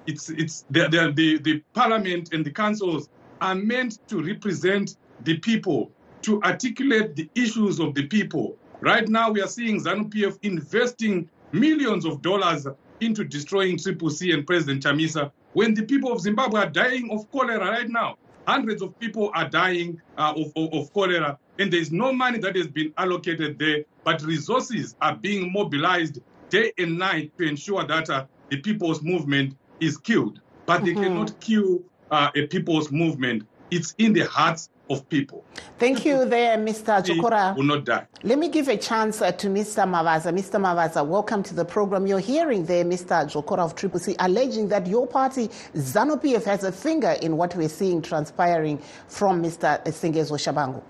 it's 0.07 0.29
it's 0.31 0.65
the, 0.71 0.89
the, 0.89 1.13
the, 1.15 1.39
the 1.39 1.63
parliament 1.73 2.33
and 2.33 2.45
the 2.45 2.51
councils 2.51 3.09
are 3.41 3.55
meant 3.55 4.07
to 4.09 4.23
represent 4.23 4.97
the 5.25 5.39
people, 5.39 5.91
to 6.23 6.41
articulate 6.43 7.17
the 7.17 7.29
issues 7.35 7.81
of 7.81 7.95
the 7.95 8.07
people, 8.07 8.57
Right 8.83 9.09
now, 9.09 9.31
we 9.31 9.41
are 9.41 9.47
seeing 9.47 9.81
ZANU 9.81 10.13
PF 10.13 10.41
investing 10.43 11.31
millions 11.53 12.05
of 12.05 12.21
dollars 12.21 12.67
into 13.01 13.23
destroying 13.23 13.79
Triple 13.79 14.11
C 14.11 14.33
and 14.33 14.45
President 14.45 14.83
Chamisa 14.83 15.31
when 15.53 15.73
the 15.73 15.85
people 15.85 16.11
of 16.11 16.21
Zimbabwe 16.21 16.63
are 16.63 16.69
dying 16.69 17.09
of 17.13 17.31
cholera 17.31 17.61
right 17.61 17.89
now. 17.89 18.17
Hundreds 18.45 18.83
of 18.83 18.99
people 18.99 19.31
are 19.37 19.49
dying 19.49 20.03
uh, 20.19 20.35
of, 20.37 20.53
of, 20.57 20.75
of, 20.75 20.93
cholera, 20.93 21.39
and 21.61 21.73
there's 21.73 21.93
no 21.93 22.13
money 22.13 22.41
that 22.41 22.57
has 22.57 22.67
been 22.67 22.93
allocated 22.99 23.57
there, 23.57 23.85
but 24.03 24.21
resources 24.23 24.97
are 25.01 25.15
being 25.15 25.53
mobilized 25.53 26.19
day 26.49 26.73
and 26.77 26.99
night 26.99 27.31
to 27.39 27.45
ensure 27.45 27.85
that 27.85 28.11
uh, 28.11 28.27
the 28.51 28.57
people's 28.57 29.01
movement 29.01 29.57
is 29.79 29.97
killed. 29.97 30.41
But 30.67 30.83
mm-hmm. 30.83 30.87
they 30.87 30.95
cannot 30.95 31.39
kill 31.39 31.85
uh, 32.11 32.31
a 32.35 32.49
people's 32.49 32.91
movement. 32.91 33.47
It's 33.71 33.95
in 33.99 34.13
the 34.13 34.27
hearts 34.27 34.71
of 34.93 35.09
people. 35.09 35.45
Thank 35.79 36.05
you 36.05 36.25
there, 36.25 36.57
Mr. 36.59 37.05
He 37.07 37.15
Jokora. 37.21 37.57
will 37.57 37.65
not 37.65 37.85
die. 37.85 38.07
Let 38.23 38.39
me 38.39 38.49
give 38.49 38.69
a 38.69 38.77
chance 38.77 39.21
uh, 39.23 39.33
to 39.33 39.49
Mr. 39.49 39.85
Mavaza. 39.89 40.33
Mr. 40.33 40.61
Mavaza, 40.61 41.07
welcome 41.07 41.43
to 41.45 41.55
the 41.55 41.65
program. 41.65 42.07
You're 42.07 42.19
hearing 42.19 42.67
there 42.67 42.85
Mr. 42.85 43.25
Jokora 43.31 43.61
of 43.61 43.75
Triple 43.75 44.01
C 44.01 44.15
alleging 44.19 44.69
that 44.69 44.87
your 44.87 45.07
party, 45.07 45.49
ZANU-PF, 45.75 46.45
has 46.45 46.65
a 46.65 46.73
finger 46.73 47.13
in 47.23 47.37
what 47.37 47.55
we're 47.57 47.69
seeing 47.69 48.03
transpiring 48.03 48.79
from 49.09 49.43
Mr. 49.43 49.83
Sengezo 49.87 50.33
Shabangu. 50.39 50.83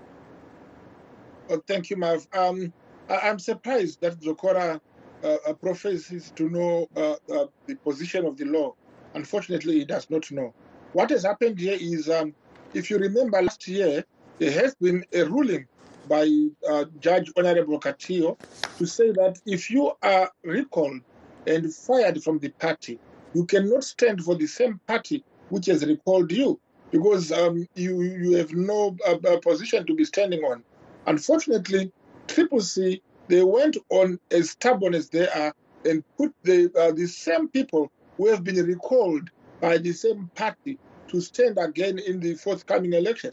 Oh, 1.49 1.61
thank 1.67 1.89
you, 1.89 1.97
Mav. 1.97 2.27
Um, 2.33 2.71
I- 3.09 3.29
I'm 3.29 3.39
surprised 3.39 4.01
that 4.01 4.19
Zokora 4.19 4.79
uh, 5.23 5.37
uh, 5.47 5.53
professes 5.53 6.31
to 6.35 6.49
know 6.49 6.87
uh, 6.95 7.15
uh, 7.33 7.45
the 7.67 7.75
position 7.75 8.25
of 8.25 8.37
the 8.37 8.45
law. 8.45 8.73
Unfortunately, 9.13 9.75
he 9.79 9.85
does 9.85 10.09
not 10.09 10.29
know. 10.31 10.53
What 10.93 11.09
has 11.09 11.23
happened 11.23 11.59
here 11.59 11.77
is, 11.79 12.09
um, 12.09 12.33
if 12.73 12.89
you 12.89 12.97
remember 12.97 13.41
last 13.41 13.67
year, 13.67 14.03
there 14.39 14.51
has 14.51 14.75
been 14.75 15.05
a 15.13 15.23
ruling 15.23 15.65
by 16.07 16.29
uh, 16.69 16.85
Judge 16.99 17.31
Honorable 17.37 17.79
Katiyo 17.79 18.37
to 18.77 18.85
say 18.85 19.11
that 19.11 19.39
if 19.45 19.69
you 19.69 19.91
are 20.01 20.31
recalled 20.43 21.01
and 21.47 21.73
fired 21.73 22.23
from 22.23 22.39
the 22.39 22.49
party, 22.49 22.99
you 23.33 23.45
cannot 23.45 23.83
stand 23.83 24.23
for 24.23 24.35
the 24.35 24.47
same 24.47 24.79
party 24.87 25.23
which 25.49 25.67
has 25.67 25.85
recalled 25.85 26.31
you 26.31 26.59
because 26.91 27.31
um, 27.31 27.65
you, 27.75 28.01
you 28.01 28.37
have 28.37 28.53
no 28.53 28.95
uh, 29.07 29.17
uh, 29.27 29.39
position 29.39 29.85
to 29.85 29.95
be 29.95 30.05
standing 30.05 30.41
on. 30.41 30.63
Unfortunately, 31.05 31.91
Triple 32.27 32.61
C, 32.61 33.01
they 33.27 33.43
went 33.43 33.77
on 33.89 34.19
as 34.31 34.51
stubborn 34.51 34.93
as 34.93 35.09
they 35.09 35.27
are 35.27 35.53
and 35.85 36.03
put 36.17 36.33
the, 36.43 36.71
uh, 36.77 36.91
the 36.91 37.07
same 37.07 37.47
people 37.49 37.91
who 38.17 38.27
have 38.27 38.43
been 38.43 38.63
recalled 38.65 39.29
by 39.59 39.77
the 39.77 39.91
same 39.91 40.29
party 40.35 40.79
to 41.13 41.21
stand 41.21 41.57
again 41.59 41.99
in 41.99 42.19
the 42.19 42.33
forthcoming 42.33 42.93
election. 42.93 43.29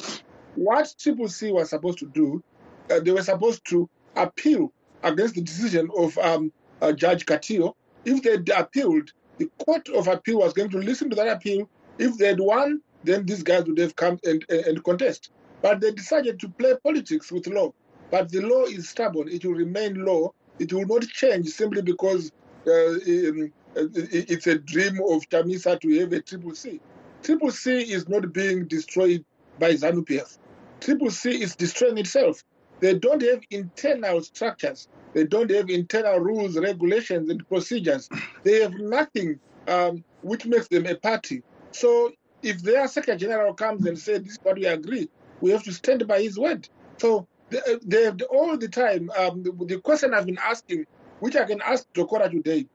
What 0.55 0.95
Triple 0.99 1.29
C 1.29 1.51
was 1.51 1.71
supposed 1.71 1.99
to 1.99 2.07
do, 2.07 2.43
uh, 2.91 3.01
they 3.01 3.11
were 3.11 3.23
supposed 3.23 3.67
to 3.71 3.89
appeal 4.17 4.73
against 5.03 5.35
the 5.35 5.41
decision 5.41 5.89
of 5.97 6.17
um, 6.19 6.53
uh, 6.83 6.93
Judge 6.93 7.25
Katiyo. 7.25 7.75
If 8.05 8.23
they 8.23 8.53
appealed, 8.53 9.13
the 9.39 9.51
Court 9.65 9.89
of 9.89 10.09
Appeal 10.09 10.39
was 10.39 10.53
going 10.53 10.69
to 10.71 10.79
listen 10.79 11.09
to 11.11 11.17
that 11.17 11.29
appeal. 11.29 11.69
If 11.99 12.19
they 12.19 12.27
had 12.27 12.41
won, 12.41 12.83
then 13.05 13.25
these 13.25 13.43
guys 13.43 13.65
would 13.65 13.79
have 13.79 13.97
come 13.97 14.19
and, 14.25 14.45
and, 14.51 14.61
and 14.67 14.85
contest. 14.85 15.31
But 15.63 15.81
they 15.81 15.93
decided 15.93 16.39
to 16.41 16.49
play 16.51 16.75
politics 16.83 17.33
with 17.33 17.47
law. 17.47 17.73
But 18.11 18.31
the 18.31 18.43
law 18.43 18.65
is 18.65 18.91
stubborn. 18.91 19.29
It 19.29 19.45
will 19.45 19.55
remain 19.55 20.05
law. 20.05 20.35
It 20.59 20.73
will 20.73 20.87
not 20.87 21.03
change 21.09 21.49
simply 21.49 21.81
because 21.81 22.33
uh, 22.67 22.71
uh, 22.71 23.49
it's 23.77 24.47
a 24.47 24.59
dream 24.59 25.01
of 25.09 25.27
Chamisa 25.31 25.81
to 25.81 26.01
have 26.01 26.13
a 26.13 26.21
triple 26.21 26.55
C. 26.55 26.81
Triple 27.23 27.51
C 27.51 27.81
is 27.81 28.09
not 28.09 28.33
being 28.33 28.67
destroyed 28.67 29.25
by 29.59 29.73
ZANU 29.73 30.07
PF. 30.07 30.39
Triple 30.81 31.11
C 31.11 31.43
is 31.43 31.55
destroying 31.55 31.99
itself. 31.99 32.43
They 32.81 32.95
don't 32.95 33.21
have 33.23 33.41
internal 33.51 34.23
structures. 34.23 34.89
They 35.13 35.25
don't 35.25 35.51
have 35.51 35.69
internal 35.69 36.19
rules, 36.19 36.59
regulations, 36.59 37.29
and 37.29 37.47
procedures. 37.47 38.09
They 38.43 38.63
have 38.63 38.73
nothing 38.75 39.39
um, 39.69 40.03
which 40.23 40.47
makes 40.47 40.69
them 40.69 40.87
a 40.87 40.95
party. 40.95 41.43
So 41.73 42.13
if 42.43 42.63
their 42.63 42.89
Secretary 42.89 43.19
General 43.19 43.53
comes 43.53 43.87
and 43.87 43.99
says, 43.99 44.23
this 44.23 44.33
is 44.33 44.39
what 44.43 44.57
we 44.57 44.65
agree, 44.65 45.11
we 45.43 45.51
have 45.51 45.63
to 45.65 45.73
stand 45.73 46.07
by 46.09 46.23
his 46.23 46.39
word. 46.39 46.69
So 46.99 47.27
they, 47.51 47.61
they 47.85 48.11
all 48.31 48.57
the 48.57 48.69
time, 48.69 49.11
um, 49.19 49.43
the, 49.43 49.53
the 49.67 49.81
question 49.81 50.15
I've 50.15 50.27
been 50.27 50.39
asking, 50.39 50.87
which 51.19 51.37
I 51.37 51.45
can 51.45 51.61
ask 51.61 51.85
Jokora 51.93 52.31
today, 52.31 52.67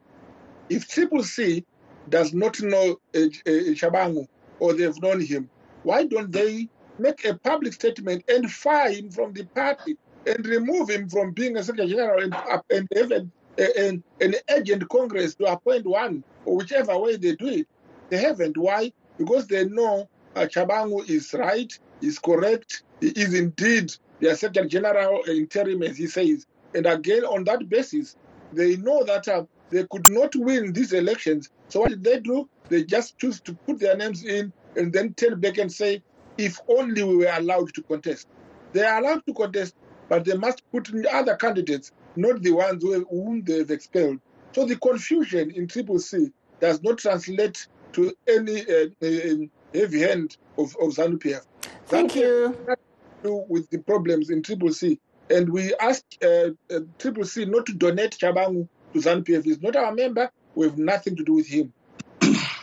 if 0.69 0.87
Triple 0.87 1.23
C 1.23 1.65
does 2.09 2.33
not 2.33 2.61
know 2.61 2.99
uh, 3.15 3.19
uh, 3.19 3.73
Tshabangu 3.73 4.27
or 4.59 4.73
they've 4.73 5.01
known 5.01 5.21
him, 5.21 5.49
why 5.83 6.05
don't 6.05 6.31
they 6.31 6.67
make 6.99 7.25
a 7.25 7.37
public 7.39 7.73
statement 7.73 8.23
and 8.29 8.51
fire 8.51 8.91
him 8.91 9.09
from 9.09 9.33
the 9.33 9.43
party 9.45 9.97
and 10.25 10.45
remove 10.47 10.89
him 10.89 11.09
from 11.09 11.31
being 11.31 11.57
a 11.57 11.63
Secretary 11.63 11.89
General 11.89 12.23
and, 12.23 12.35
and 12.71 12.87
have 12.95 13.11
an, 13.11 14.03
an, 14.21 14.35
agent 14.49 14.87
Congress 14.89 15.35
to 15.35 15.45
appoint 15.45 15.85
one 15.85 16.23
or 16.45 16.57
whichever 16.57 16.97
way 16.97 17.17
they 17.17 17.35
do 17.35 17.47
it? 17.47 17.67
They 18.09 18.17
haven't. 18.17 18.57
Why? 18.57 18.91
Because 19.17 19.47
they 19.47 19.65
know 19.65 20.09
uh, 20.35 20.41
Tshabangu 20.41 21.09
is 21.09 21.33
right, 21.33 21.71
is 22.01 22.19
correct, 22.19 22.83
he 22.99 23.09
is 23.09 23.33
indeed 23.33 23.93
their 24.19 24.35
Secretary 24.35 24.67
General 24.67 25.23
interim, 25.27 25.83
as 25.83 25.97
he 25.97 26.07
says. 26.07 26.45
And 26.73 26.85
again, 26.85 27.23
on 27.23 27.43
that 27.45 27.69
basis, 27.69 28.15
they 28.51 28.75
know 28.77 29.03
that 29.03 29.27
uh, 29.27 29.45
they 29.69 29.85
could 29.89 30.09
not 30.09 30.35
win 30.35 30.73
these 30.73 30.93
elections. 30.93 31.49
So 31.69 31.81
what 31.81 31.89
did 31.89 32.03
they 32.03 32.19
do? 32.19 32.49
They 32.69 32.83
just 32.83 33.17
choose 33.17 33.39
to 33.41 33.53
put 33.65 33.79
their 33.79 33.95
names 33.95 34.23
in 34.23 34.51
and 34.75 34.91
then 34.91 35.13
turn 35.13 35.39
back 35.39 35.57
and 35.57 35.71
say, 35.71 36.01
if 36.37 36.59
only 36.67 37.03
we 37.03 37.17
were 37.17 37.33
allowed 37.33 37.73
to 37.75 37.83
contest. 37.83 38.27
They 38.73 38.83
are 38.83 38.99
allowed 38.99 39.25
to 39.27 39.33
contest, 39.33 39.75
but 40.09 40.25
they 40.25 40.35
must 40.35 40.63
put 40.71 40.89
in 40.89 41.05
other 41.11 41.35
candidates, 41.35 41.91
not 42.15 42.41
the 42.41 42.51
ones 42.51 42.83
who, 42.83 43.05
whom 43.09 43.43
they've 43.43 43.69
expelled. 43.69 44.19
So 44.53 44.65
the 44.65 44.75
confusion 44.77 45.51
in 45.51 45.67
Triple 45.67 45.99
C 45.99 46.31
does 46.59 46.81
not 46.81 46.97
translate 46.97 47.67
to 47.93 48.13
any 48.27 48.61
uh, 48.61 48.87
uh, 49.01 49.47
heavy 49.73 49.99
hand 50.01 50.37
of, 50.57 50.75
of 50.81 50.93
ZANU 50.93 51.17
PF. 51.17 51.45
Thank 51.87 52.15
you. 52.15 52.57
has 52.67 52.77
to 52.77 53.23
do 53.23 53.45
with 53.47 53.69
the 53.69 53.79
problems 53.79 54.29
in 54.29 54.41
Triple 54.41 54.71
C. 54.71 54.99
And 55.29 55.49
we 55.49 55.73
ask 55.75 56.03
uh, 56.23 56.49
uh, 56.69 56.79
Triple 56.99 57.25
C 57.25 57.45
not 57.45 57.65
to 57.67 57.73
donate 57.73 58.17
Tshabangu 58.17 58.67
to 58.93 58.99
ZANU 58.99 59.23
PF. 59.25 59.43
He's 59.43 59.61
not 59.61 59.75
our 59.75 59.93
member. 59.93 60.29
We 60.55 60.67
have 60.67 60.77
nothing 60.77 61.15
to 61.17 61.23
do 61.23 61.33
with 61.33 61.47
him. 61.47 61.73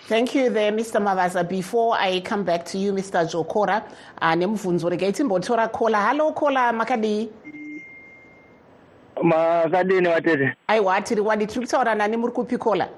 Thank 0.09 0.35
you 0.35 0.51
there, 0.51 0.73
Mr. 0.73 1.01
Mavaza. 1.01 1.49
Before 1.49 1.95
I 1.95 2.21
come 2.21 2.45
back 2.45 2.65
to 2.67 2.79
you, 2.79 2.93
Mr. 2.93 3.25
Jokora, 3.25 3.83
uh, 4.21 4.35
nemubvunzo 4.35 4.91
regai 4.91 5.13
timbotora 5.13 5.69
kola. 5.73 6.09
Hello, 6.09 6.33
kola 6.33 6.73
makadi. 6.73 7.29
makadini 9.23 10.09
vatete 10.09 10.55
aiwa 10.69 11.01
tiri 11.01 11.21
wadi 11.21 11.47
tiri 11.47 11.67
kutaura 11.67 11.95
nani 11.95 12.17
muri 12.17 12.33
kupi 12.33 12.59
kola 12.59 12.89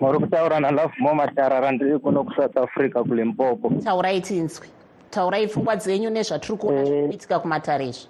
muri 0.00 0.18
kutaura 0.18 0.60
nalafu 0.60 0.94
momatarara 1.02 1.72
ndiri 1.72 1.98
kuno 1.98 2.24
kusouth 2.24 2.56
africa 2.56 3.04
kulimpopo 3.08 3.70
taurai 3.84 4.20
tinzwi 4.20 4.68
taurai 5.10 5.46
pfungwa 5.46 5.76
dzenyu 5.76 6.10
nezvatiri 6.10 6.58
kuona 6.58 6.84
zviri 6.84 7.06
kuitika 7.06 7.38
kumatare 7.38 7.86
izvi 7.88 8.08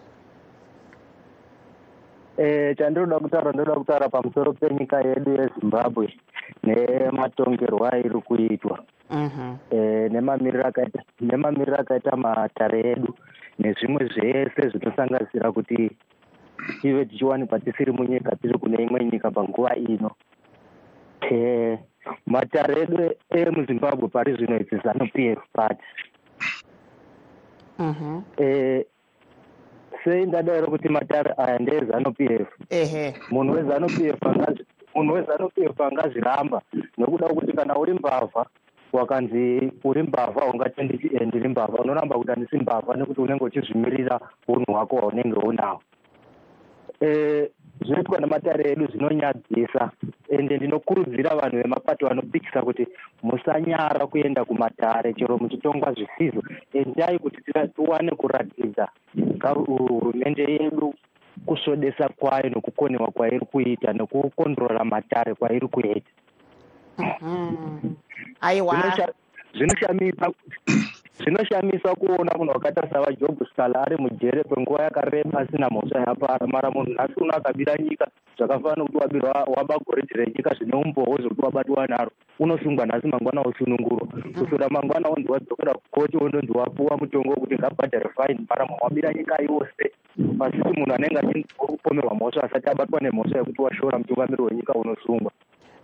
Eh, 2.38 2.76
chandinoda 2.78 3.18
kutaura 3.18 3.52
ndoda 3.52 3.72
kutaura 3.74 4.08
pamusoro 4.08 4.52
penyika 4.52 5.00
yedu 5.00 5.30
yezimbabwe 5.34 6.14
nematongerwo 6.64 7.86
airi 7.92 8.20
kuitwa. 8.26 8.78
Mhm. 9.10 9.56
eh, 9.70 10.10
nemamiriro 10.10 11.76
akaita 11.78 12.16
matare 12.16 12.80
edu 12.92 13.14
nezvimwe 13.58 14.04
zvese 14.10 14.68
zvinosanganisira 14.70 15.52
kuti 15.52 15.90
tive 16.80 17.04
tichiwanikwa 17.04 17.60
tisiri 17.60 17.92
munyika 17.92 18.36
tiri 18.36 18.58
kune 18.58 18.82
imwe 18.82 19.04
nyika 19.04 19.30
panguva 19.30 19.76
ino. 19.76 20.10
Matare 22.26 22.82
edu 22.82 23.14
emuzimbabwe 23.30 24.08
pari 24.08 24.32
zvino 24.34 24.56
idzi 24.60 24.76
zanu 24.84 25.06
pf 25.14 25.42
party. 25.52 25.84
Mhm. 27.78 28.20
eh, 28.38 28.84
sei 30.04 30.26
ndadairo 30.26 30.66
kuti 30.66 30.88
matare 30.88 31.34
aya 31.38 31.58
ndeezanu 31.58 32.12
pf 32.12 32.48
ehe. 32.70 33.14
Munhu 33.30 33.54
wezanu 33.54 33.86
pf 33.86 34.22
angazi- 34.26 34.66
munhu 34.96 35.14
wezanu 35.14 35.48
pf 35.52 35.80
angazviramba 35.80 36.62
nokuda 36.98 37.28
kuti 37.28 37.52
kana 37.52 37.76
uri 37.78 37.92
mbavha 37.92 38.46
wakanzi 38.92 39.72
uri 39.84 40.02
mbavha 40.02 40.44
ungatendi 40.46 41.10
"Eh, 41.14 41.26
ndiri 41.26 41.48
mbavha. 41.48 41.78
Unoramba 41.84 42.16
kuti 42.16 42.30
handisi 42.30 42.56
mbavha 42.58 42.96
nekuti 42.96 43.20
unenge 43.20 43.44
uchizvimirira 43.44 44.20
unhu 44.48 44.72
hwako 44.72 44.96
hwaunenge 44.96 45.36
unawo. 45.38 45.82
Eh, 47.00 47.50
zvinoitwa 47.84 48.20
nematare 48.20 48.70
edu 48.72 48.86
zvinonyadzisa 48.86 49.90
ende 50.28 50.56
ndinokurudzira 50.56 51.36
vanhu 51.36 51.56
vemapato 51.56 52.06
vanopikisa 52.08 52.62
kuti 52.62 52.86
musanyara 53.22 54.06
kuenda 54.06 54.44
kumatare 54.44 55.12
chero 55.14 55.38
muchitongwa 55.38 55.92
zvisizvo. 55.92 56.42
Endai 56.72 57.18
kuti 57.18 57.42
tiwane 57.76 58.10
kuratidza 58.10 58.88
hurumende 59.66 60.42
yedu 60.42 60.94
kusvodesa 61.46 62.08
kwayo 62.08 62.50
nokukoniwa 62.50 63.06
kwairi 63.08 63.40
kuita 63.40 63.92
nokukondrora 63.92 64.84
matare 64.84 65.34
kwairi 65.34 65.68
kuita. 65.68 66.10
Mhm. 66.98 67.94
aiwa. 68.40 68.74
Zvinosha- 68.74 69.12
zvinoshamisa 69.54 70.30
zvinoshamisa 71.18 71.94
kuona 71.94 72.32
munhu 72.38 72.52
wakaita 72.52 72.88
savajob 72.90 73.44
scala 73.52 73.82
ari 73.82 73.96
mujere 73.96 74.42
kwenguva 74.44 74.82
yakareba 74.82 75.40
asina 75.40 75.68
mhosva 75.70 76.00
yapara 76.00 76.46
mara 76.46 76.70
munhu 76.70 76.92
nhasi 76.92 77.12
uno 77.20 77.32
akabira 77.34 77.76
nyika 77.76 78.06
zvakafanana 78.38 78.84
kuti 78.84 78.96
wabirwa 78.98 79.32
waba 79.56 79.78
goridhe 79.78 80.14
renyika 80.14 80.54
zvine 80.54 80.76
umboo 80.76 81.16
zvokuti 81.18 81.42
wabatwa 81.42 81.86
naro 81.86 82.10
unosungwa 82.38 82.86
nhasi 82.86 83.06
mangwana 83.08 83.40
osunungurwa. 83.40 84.08
Kusura 84.38 84.68
mangwana 84.68 85.08
onzi 85.08 85.28
wadzokera 85.32 85.74
kukoti 85.74 86.16
ondonzi 86.16 86.52
wapuwa 86.52 86.96
mutongo 86.96 87.30
wekuti 87.30 87.54
ngabhadhare 87.54 88.08
fine 88.16 88.40
mara 88.50 88.66
munhu 88.66 88.84
wabira 88.84 89.12
nyika 89.14 89.36
yose 89.42 89.84
pasiti 90.38 90.68
munhu 90.76 90.94
anenge 90.94 91.18
achinzi 91.18 91.54
uri 91.60 91.76
kupomerwa 91.76 92.14
mhosva 92.14 92.42
asati 92.42 92.68
abatwa 92.68 93.00
nemhosva 93.00 93.38
yekuti 93.38 93.62
washora 93.62 93.98
mutungamiri 93.98 94.42
wenyika 94.42 94.72
unosungwa 94.74 95.32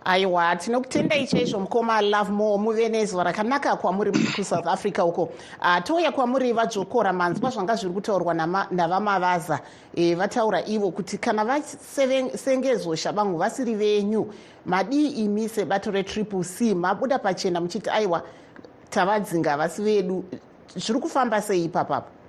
aiwa 0.05 0.55
tinokutendai 0.55 1.27
chaizvo 1.27 1.59
mukoma 1.59 2.01
love 2.01 2.31
more 2.31 2.63
muve 2.63 2.89
nezuva 2.89 3.23
rakanaka 3.23 3.75
kwamuri 3.75 4.11
kusouth 4.11 4.67
africa 4.67 4.99
uko. 5.05 5.23
Uh, 5.61 5.83
touya 5.83 6.11
kwamuri 6.11 6.53
vadzokora 6.53 7.13
manzwa 7.13 7.49
zvanga 7.49 7.75
zviri 7.75 7.93
kutaurwa 7.93 8.33
navamavaza 8.71 9.59
e, 9.95 10.15
vataura 10.15 10.65
ivo 10.65 10.91
kuti 10.91 11.17
kana 11.17 11.45
vasengezosha 11.45 13.11
vangu 13.11 13.37
vasiri 13.37 13.75
venyu 13.75 14.33
madii 14.65 15.07
imi 15.07 15.49
sebato 15.49 15.91
retriple 15.91 16.43
c 16.43 16.73
mabuda 16.75 17.19
pachena 17.19 17.61
muchiti 17.61 17.89
aiwa 17.89 18.23
tavadzinga 18.89 19.57
vasi 19.57 19.83
vedu. 19.83 20.23
Zviri 20.75 20.99
kufamba 20.99 21.41
sei 21.41 21.65
ipapapo 21.65 22.07
eh, 22.07 22.22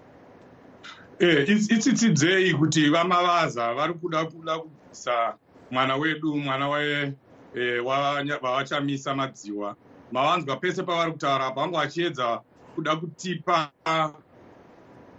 itsitsidzei 1.18 2.54
kuti 2.54 2.90
vamavaza 2.90 3.74
vari 3.74 3.94
kuda 3.94 4.24
kuda 4.24 4.58
kubvisa 4.58 5.34
mwana 5.70 5.96
wedu 5.96 6.36
mwana 6.36 6.68
Eh, 7.56 7.80
vavachamisa 8.42 9.14
madziwa. 9.14 9.76
Mavanzwa 10.12 10.56
pese 10.56 10.82
pavari 10.82 11.12
kutaura 11.12 11.50
pangu 11.50 11.76
vachiedza 11.76 12.42
kuda 12.74 12.96
kutipa 12.96 13.70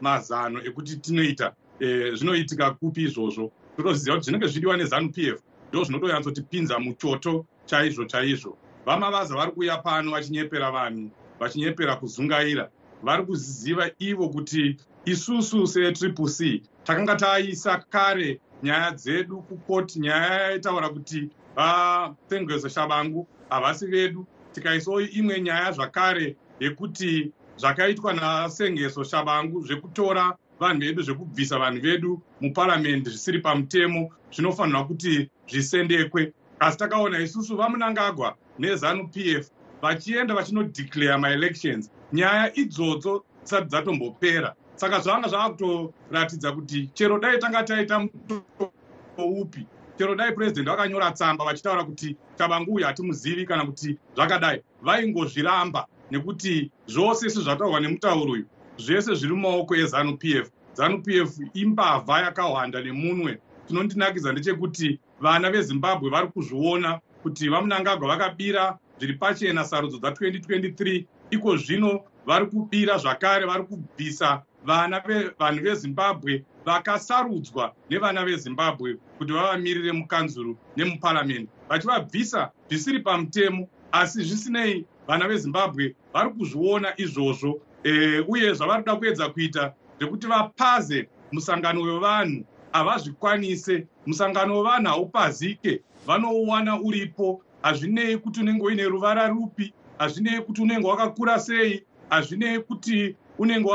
mazano 0.02 0.60
ekuti 0.66 0.98
tinoita. 0.98 1.54
Eh, 1.80 2.14
zvinoitika 2.16 2.72
kupi 2.72 3.04
izvozvo? 3.04 3.52
Totoziva 3.78 4.16
kuti 4.18 4.26
zvinenge 4.26 4.48
zvidiwa 4.48 4.78
nezanup 4.78 5.18
f 5.18 5.40
ndo 5.72 5.84
zvinotoyanzotipinza 5.84 6.80
muchoto 6.80 7.46
chaizvo 7.66 8.06
chaizvo. 8.06 8.58
Vamavaza 8.86 9.36
vari 9.36 9.52
kuuya 9.52 9.78
pano 9.78 10.12
vachinyepera 10.12 10.72
vanhu 10.72 11.10
vachinyepera 11.40 11.96
kuzungaira. 11.96 12.70
Vari 13.04 13.24
kuziva 13.26 13.92
ivo 14.00 14.30
kuti 14.30 14.76
isusu 15.06 15.68
setriple 15.68 16.28
c 16.28 16.62
takanga 16.84 17.16
taisa 17.16 17.78
kare 17.90 18.40
nyaya 18.64 18.92
dzedu 18.92 19.42
kukoti 19.42 20.00
nyaya 20.00 20.42
yaitaura 20.42 20.90
kuti 20.90 21.30
vasengezo 21.56 22.70
shavangu 22.70 23.28
havasi 23.50 23.88
vedu. 23.88 24.28
Tikaisawo 24.54 25.02
imwe 25.02 25.42
nyaya 25.42 25.72
zvakare 25.72 26.36
yekuti 26.60 27.32
zvakaitwa 27.58 28.14
nasengeso 28.14 29.04
shavangu 29.04 29.62
zvekutora 29.68 30.38
vanhu 30.60 30.80
vedu 30.80 31.02
zvekubvisa 31.04 31.60
vanhu 31.60 31.82
vedu 31.82 32.22
muparamendi 32.42 33.10
zvisiri 33.10 33.40
pamutemo 33.40 34.10
zvinofanirwa 34.32 34.88
kuti 34.88 35.30
zvisendekwe. 35.48 36.34
Asi 36.60 36.78
takaona 36.78 37.20
isusu 37.20 37.58
vamunangagwa 37.58 38.36
nezanup 38.60 39.18
f 39.18 39.50
vachienda 39.82 40.34
vachinodeclare 40.34 41.18
maelections 41.18 41.92
nyaya 42.14 42.56
idzodzo 42.56 43.24
dzisati 43.44 43.68
dzatombopera 43.68 44.56
saka 44.76 45.00
zvanga 45.00 45.28
zvava 45.28 45.50
kutoratidza 45.50 46.52
kuti 46.52 46.90
chero 46.94 47.20
dai 47.20 47.40
tanga 47.40 47.64
taita 47.64 48.00
muto 48.00 48.74
upi? 49.18 49.68
Chero 49.98 50.16
dai 50.16 50.32
purezidendi 50.32 50.70
vakanyora 50.70 51.12
tsamba 51.12 51.46
vachitaura 51.46 51.84
kuti 51.84 52.18
chabangu 52.38 52.74
uyu 52.74 52.86
hatimuzivi 52.86 53.46
kana 53.46 53.66
kuti 53.66 53.98
zvakadai. 54.16 54.62
Vaingozviramba 54.82 55.88
nekuti 56.12 56.72
zvose 56.88 57.30
sezvataurwa 57.30 57.80
nemutauro 57.80 58.32
uyu 58.32 58.46
zvese 58.78 59.16
zviri 59.16 59.34
mumaoko 59.36 59.76
ezanup 59.76 60.24
f. 60.24 60.50
Zanup 60.74 61.08
f 61.08 61.40
imbavha 61.54 62.22
yakawanda 62.22 62.82
nemunwe. 62.82 63.40
Tinondinakidza 63.68 64.32
ndechekuti 64.32 65.00
vana 65.20 65.50
vezimbabwe 65.50 66.10
vari 66.10 66.28
kuzviona 66.28 67.00
kuti 67.24 67.50
vamunangagwa 67.50 68.08
vakabira 68.08 68.78
zviri 69.00 69.14
pachena 69.14 69.66
sarudzo 69.66 69.98
dza2023 69.98 71.06
iko 71.32 71.58
zvino 71.58 72.00
vari 72.26 72.46
kubira 72.46 72.98
zvakare 72.98 73.46
vari 73.46 73.64
kubvisa 73.64 74.44
vana 74.66 75.04
vanhu 75.40 75.64
vezimbabwe 75.64 76.44
vakasarudzwa 76.66 77.74
nevana 77.90 78.26
vezimbabwe 78.26 78.98
kuti 79.18 79.34
vavamirire 79.34 79.92
mukanzuru 79.92 80.58
nemuparamende 80.78 81.50
vachivabvisa 81.70 82.52
zvisiri 82.70 83.00
pamutemo 83.00 83.68
asi 83.92 84.24
zvisinei 84.24 84.86
vana 85.08 85.28
vezimbabwe 85.28 85.96
vari 86.14 86.30
kuzviona 86.30 86.94
izvozvo 86.98 87.62
e, 87.84 88.20
uye 88.28 88.54
zvavari 88.54 88.84
kuda 88.84 88.96
kuedza 88.96 89.30
kuita 89.30 89.74
zvekuti 90.00 90.28
vapaze 90.28 91.10
musangano 91.32 91.82
wevanhu 91.82 92.44
havazvikwanise 92.72 93.88
musangano 94.06 94.58
wevanhu 94.58 94.88
haupazike 94.88 95.82
vanouwana 96.08 96.82
uripo. 96.82 97.42
Hazvinei 97.62 98.18
kuti 98.18 98.40
unenge 98.40 98.64
uine 98.64 98.84
ruvara 98.84 99.28
rupi 99.28 99.74
hazvinei 99.98 100.42
kuti 100.42 100.62
unenge 100.62 100.88
wakakura 100.88 101.40
sei 101.40 101.84
hazvinei 102.10 102.60
kuti 102.60 103.16
unenge 103.38 103.70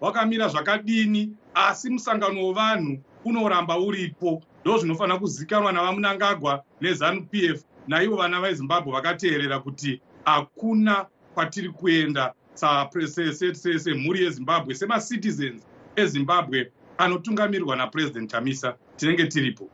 wakamira 0.00 0.48
zvakadini 0.48 1.32
asi 1.54 1.90
musangano 1.90 2.46
wevanhu 2.46 2.98
unoramba 3.24 3.78
uripo. 3.78 4.42
Ndo 4.64 4.78
zvinofanira 4.78 5.18
kuzikanwa 5.18 5.72
navamunangagwa 5.72 6.64
nezanup 6.80 7.34
f 7.34 7.62
naivo 7.88 8.16
vana 8.16 8.40
vezimbabwe 8.40 8.92
vakateerera 8.92 9.58
kuti 9.58 10.00
hakuna 10.24 11.06
kwatiri 11.34 11.68
kuenda 11.68 12.34
semhuri 12.54 14.22
yezimbabwe 14.22 14.74
semacitizens 14.74 15.62
ezimbabwe 15.96 16.72
anotungamirirwa 16.98 17.76
napurezidendi 17.76 18.30
chamisa 18.30 18.74
tinenge 18.96 19.26
tiripo 19.26 19.68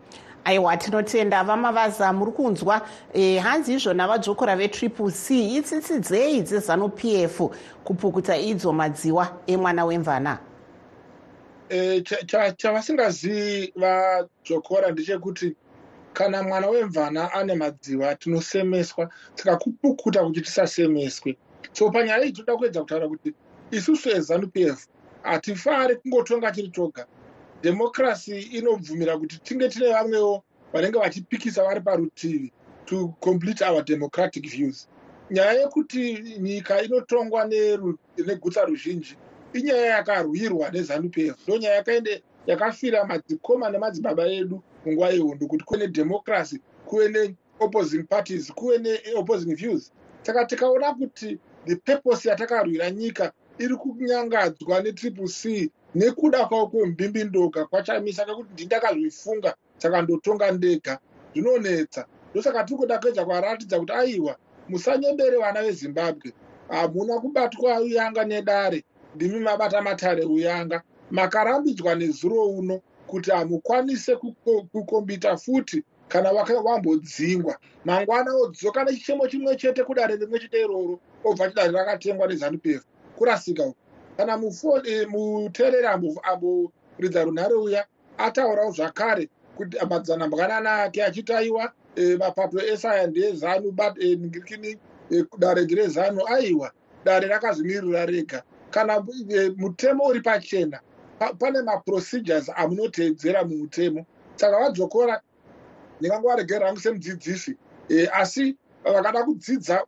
aiwa 0.46 0.76
tinotenda 0.76 1.44
vamavaza 1.44 2.12
muri 2.12 2.32
kunzwa 2.32 2.80
e, 3.12 3.38
hanzi 3.38 3.74
izvona 3.74 4.08
vadzokora 4.08 4.56
vetriple 4.56 5.10
c. 5.10 5.56
Itsitsidzei 5.58 6.42
dzezanup 6.42 7.04
f 7.04 7.40
kupukuta 7.84 8.36
idzo 8.36 8.72
madziwa 8.72 9.42
emwana 9.46 9.84
wemvana? 9.84 10.38
E, 11.68 12.02
chavasingazivi 12.56 13.72
vadzokora 13.76 14.90
ndechekuti 14.90 15.56
kana 16.12 16.42
mwana 16.42 16.66
wemvana 16.66 17.32
ane 17.32 17.54
madziva 17.54 18.14
tinosemeswa 18.14 19.10
saka 19.34 19.56
kupukuta 19.56 20.24
kuti 20.24 20.40
tisasemeswe 20.40 21.36
so 21.72 21.90
panyaya 21.90 22.24
iyi 22.24 22.32
tinoda 22.32 22.56
kuedza 22.56 22.80
kutaura 22.80 23.08
kuti 23.08 23.34
isusu 23.70 24.10
ezanup 24.10 24.56
f 24.56 24.86
hatifari 25.22 25.96
kungotonga 25.96 26.52
tiri 26.52 26.68
toga 26.68 27.06
dhemokirasi 27.62 28.40
inobvumira 28.40 29.18
kuti 29.18 29.38
tinge 29.40 29.68
tine 29.68 29.92
vamwewo 29.92 30.42
vanenge 30.72 30.98
vachipikisa 30.98 31.62
vari 31.64 31.80
parutivi 31.80 32.52
to 32.84 33.14
complete 33.20 33.62
our 33.64 33.82
democratic 33.82 34.48
views. 34.48 34.88
Nyaya 35.30 35.52
yekuti 35.52 36.18
nyika 36.40 36.82
inotongwa 36.82 37.44
negutsa 38.26 38.64
ruzhinji 38.64 39.16
inyaya 39.52 39.86
yakarwirwa 39.86 40.70
nezanup 40.70 41.18
f 41.18 41.36
ndo 41.48 41.58
nyaya 41.58 41.74
yakaende 41.74 42.22
yakafira 42.46 43.04
madzikoma 43.04 43.70
nemadzibaba 43.70 44.26
edu 44.26 44.62
munguva 44.84 45.10
yehondo 45.10 45.46
kuti 45.46 45.64
kuve 45.64 45.80
nedhemokirasi 45.80 46.60
kuve 46.86 47.08
neopposing 47.08 48.02
parties 48.02 48.52
kuve 48.52 48.78
neopposing 48.78 49.54
views. 49.56 49.92
Saka 50.22 50.44
tikaona 50.44 50.94
kuti 50.94 51.38
the 51.66 51.76
purpose 51.76 52.28
yatakarwira 52.28 52.90
nyika 52.90 53.32
iri 53.58 53.76
kunyangadzwa 53.76 54.82
netriple 54.82 55.28
c 55.28 55.70
nekuda 55.96 56.40
kwavo 56.48 56.66
kwembimbindoga 56.70 57.60
kwachamisa 57.70 58.24
kekuti 58.26 58.52
ndindakazvifunga 58.52 59.50
saka 59.80 60.02
ndotonga 60.02 60.46
ndega 60.56 60.94
zvinonetsa 61.32 62.02
ndosaka 62.30 62.64
tiri 62.64 62.76
kuda 62.80 62.98
kuedza 63.00 63.24
kwaratidza 63.24 63.76
kuti 63.80 63.92
aiwa 63.92 64.34
musanyembere 64.68 65.36
vana 65.38 65.62
vezimbabwe. 65.62 66.32
Hamuna 66.68 67.20
kubatwa 67.20 67.80
uyanga 67.80 68.24
nedare 68.24 68.84
ndimi 69.14 69.40
mabata 69.40 69.82
matare 69.82 70.24
uyanga. 70.24 70.82
Makarambidzwa 71.10 71.94
nezuro 71.94 72.48
uno 72.48 72.80
kuti 73.06 73.30
hamukwanise 73.30 74.16
kukombita 74.72 75.36
futi 75.36 75.82
kana 76.08 76.32
wambodzingwa. 76.32 77.56
Mangwana 77.84 78.34
odzoka 78.34 78.84
nechichemo 78.84 79.28
chimwe 79.28 79.56
chete 79.56 79.84
kudare 79.84 80.16
rimwe 80.16 80.38
chete 80.38 80.60
iroro 80.60 80.98
obva 81.24 81.48
chidare 81.48 81.72
rakatengwa 81.72 82.26
nezanup 82.26 82.66
f 82.66 82.82
kurasika 83.16 83.62
uku 83.66 83.85
kana 84.16 84.36
muteereri 84.36 85.86
amboridza 85.86 87.24
runhare 87.24 87.54
uya 87.54 87.86
ataurawo 88.18 88.72
zvakare 88.72 89.28
kuti 89.56 89.76
madzanambwanana 89.90 90.82
ake 90.82 91.04
achitaiwa 91.04 91.72
mapato 92.18 92.60
esaya 92.60 93.06
ndeezanu 93.06 93.74
ningirikini 94.00 94.78
dare 95.38 95.64
ndirezanu 95.64 96.26
aiwa 96.28 96.72
dare 97.04 97.28
rakazvimirira 97.28 98.06
rega. 98.06 98.42
Kana 98.70 99.04
mutemo 99.56 100.04
uri 100.04 100.20
pachena 100.20 100.80
pane 101.38 101.62
maprocedures 101.62 102.50
amunoteedzera 102.56 103.44
mumutemo. 103.44 104.06
Saka 104.36 104.58
vadzokora 104.58 105.20
ndingangovaregerera 106.00 106.66
hangu 106.66 106.80
semudzidzisi 106.80 107.56
asi 108.12 108.56
vakada 108.84 109.24
kudzidza 109.24 109.84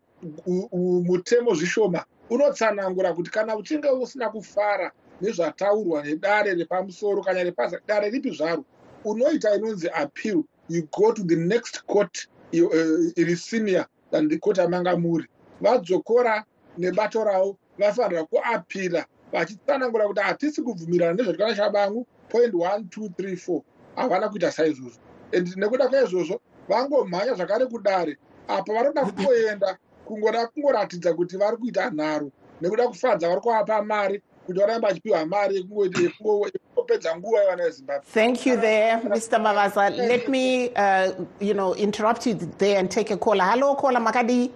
mutemo 1.07 1.55
zvishoma 1.55 2.05
unotsanangura 2.31 3.15
kuti 3.15 3.31
kana 3.31 3.57
uchinge 3.57 3.89
usina 3.89 4.31
kufara 4.31 4.93
nezvataurwa 5.21 6.03
nedare 6.03 6.55
repamusoro 6.55 7.23
kana 7.23 7.43
repasa 7.43 7.81
dare 7.87 8.11
ripi 8.11 8.31
zvaro 8.31 8.65
unoita 9.05 9.55
inonzi 9.55 9.89
appeal. 9.95 10.45
You 10.69 10.89
go 10.93 11.13
to 11.13 11.23
the 11.25 11.37
next 11.37 11.87
court 11.87 12.29
iri 12.53 13.37
senior 13.37 13.87
than 14.11 14.29
the 14.29 14.39
court 14.39 14.59
amanga 14.59 14.97
muri 14.97 15.27
vadzokora 15.61 16.45
nebato 16.79 17.25
ravo 17.25 17.57
vafanira 17.79 18.25
kuapira 18.25 19.07
vachitsanangura 19.33 20.09
kuti 20.09 20.21
hatisi 20.21 20.63
kubvumirana 20.63 21.13
nezvatikana 21.15 21.55
chabangu 21.55 22.07
point 22.29 22.55
one 22.55 22.85
two 22.91 23.09
three 23.17 23.37
four. 23.37 23.63
Havana 23.97 24.29
kuita 24.29 24.53
saizvozvo. 24.53 24.99
And 25.33 25.47
nekuda 25.57 25.89
kwaizvozvo 25.89 26.41
vangomhanya 26.69 27.35
zvakare 27.35 27.67
kudare 27.67 28.17
apa 28.49 28.73
vanoda 28.73 29.05
kungoenda 29.05 29.79
kungoda 30.09 30.47
kungoratidza 30.47 31.15
kuti 31.15 31.37
vari 31.37 31.57
kuita 31.57 31.91
nharo 31.91 32.31
nekuda 32.61 32.89
kufadza 32.89 33.29
vari 33.29 33.41
kuvapa 33.41 33.83
mari 33.83 34.23
kuti 34.47 34.61
varamba 34.61 34.89
vachipiwa 34.89 35.27
mari 35.27 35.57
yekungopedza 35.57 37.17
nguva 37.17 37.41
yevana 37.41 37.65
vezimbabwe 37.65 38.05
Thank 38.15 38.47
you 38.47 38.57
there, 38.57 38.97
Mr. 39.05 39.39
Mavaza. 39.41 39.91
Let 39.91 40.29
me, 40.29 40.71
uh, 40.75 41.13
you 41.41 41.55
know, 41.55 41.75
interrupt 41.75 42.27
you 42.27 42.35
there 42.35 42.79
and 42.79 42.91
take 42.91 43.11
a 43.11 43.17
caller. 43.17 43.45
Hello, 43.45 43.75
caller 43.75 44.01
Makadi. 44.01 44.51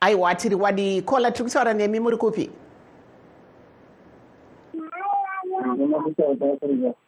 aiwa 0.00 0.34
tiri 0.34 0.54
wadi 0.54 1.02
caller 1.02 1.32
tiri 1.32 1.44
kutaura 1.44 1.74
nemi 1.74 2.00
muri 2.00 2.16
kupi 2.16 2.50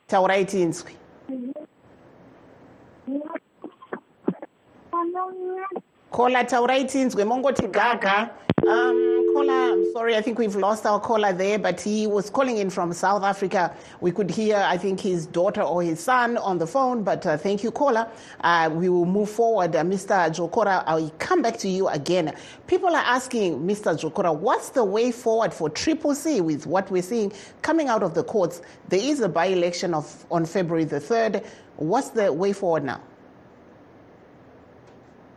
taurai 0.06 0.44
tinzwi 0.44 0.92
caller 6.10 6.46
taurai 6.46 6.84
tinzwe 6.84 7.24
mongoti 7.24 7.66
gaga 7.72 8.30
um, 8.68 9.32
caller, 9.32 9.72
I'm 9.72 9.92
sorry, 9.92 10.16
I 10.16 10.20
think 10.20 10.38
we've 10.38 10.54
lost 10.54 10.84
our 10.84 11.00
caller 11.00 11.32
there, 11.32 11.58
but 11.58 11.80
he 11.80 12.06
was 12.06 12.28
calling 12.28 12.58
in 12.58 12.68
from 12.68 12.92
South 12.92 13.22
Africa. 13.22 13.74
We 14.00 14.12
could 14.12 14.30
hear, 14.30 14.56
I 14.56 14.76
think, 14.76 15.00
his 15.00 15.26
daughter 15.26 15.62
or 15.62 15.82
his 15.82 16.00
son 16.00 16.36
on 16.36 16.58
the 16.58 16.66
phone, 16.66 17.02
but 17.02 17.24
uh, 17.24 17.38
thank 17.38 17.62
you, 17.62 17.70
caller. 17.70 18.06
Uh, 18.40 18.68
we 18.72 18.90
will 18.90 19.06
move 19.06 19.30
forward. 19.30 19.74
Uh, 19.74 19.82
Mr. 19.82 20.28
Jokora, 20.28 20.84
I'll 20.86 21.08
come 21.18 21.40
back 21.40 21.56
to 21.58 21.68
you 21.68 21.88
again. 21.88 22.34
People 22.66 22.90
are 22.90 23.04
asking, 23.06 23.60
Mr. 23.60 23.98
Jokora, 23.98 24.36
what's 24.36 24.70
the 24.70 24.84
way 24.84 25.10
forward 25.10 25.54
for 25.54 25.70
Triple 25.70 26.14
C 26.14 26.42
with 26.42 26.66
what 26.66 26.90
we're 26.90 27.02
seeing 27.02 27.32
coming 27.62 27.88
out 27.88 28.02
of 28.02 28.14
the 28.14 28.24
courts? 28.24 28.60
There 28.88 29.00
is 29.00 29.20
a 29.20 29.28
by 29.28 29.46
election 29.46 29.94
of 29.94 30.26
on 30.30 30.44
February 30.44 30.84
the 30.84 31.00
3rd. 31.00 31.46
What's 31.76 32.10
the 32.10 32.30
way 32.30 32.52
forward 32.52 32.84
now? 32.84 33.00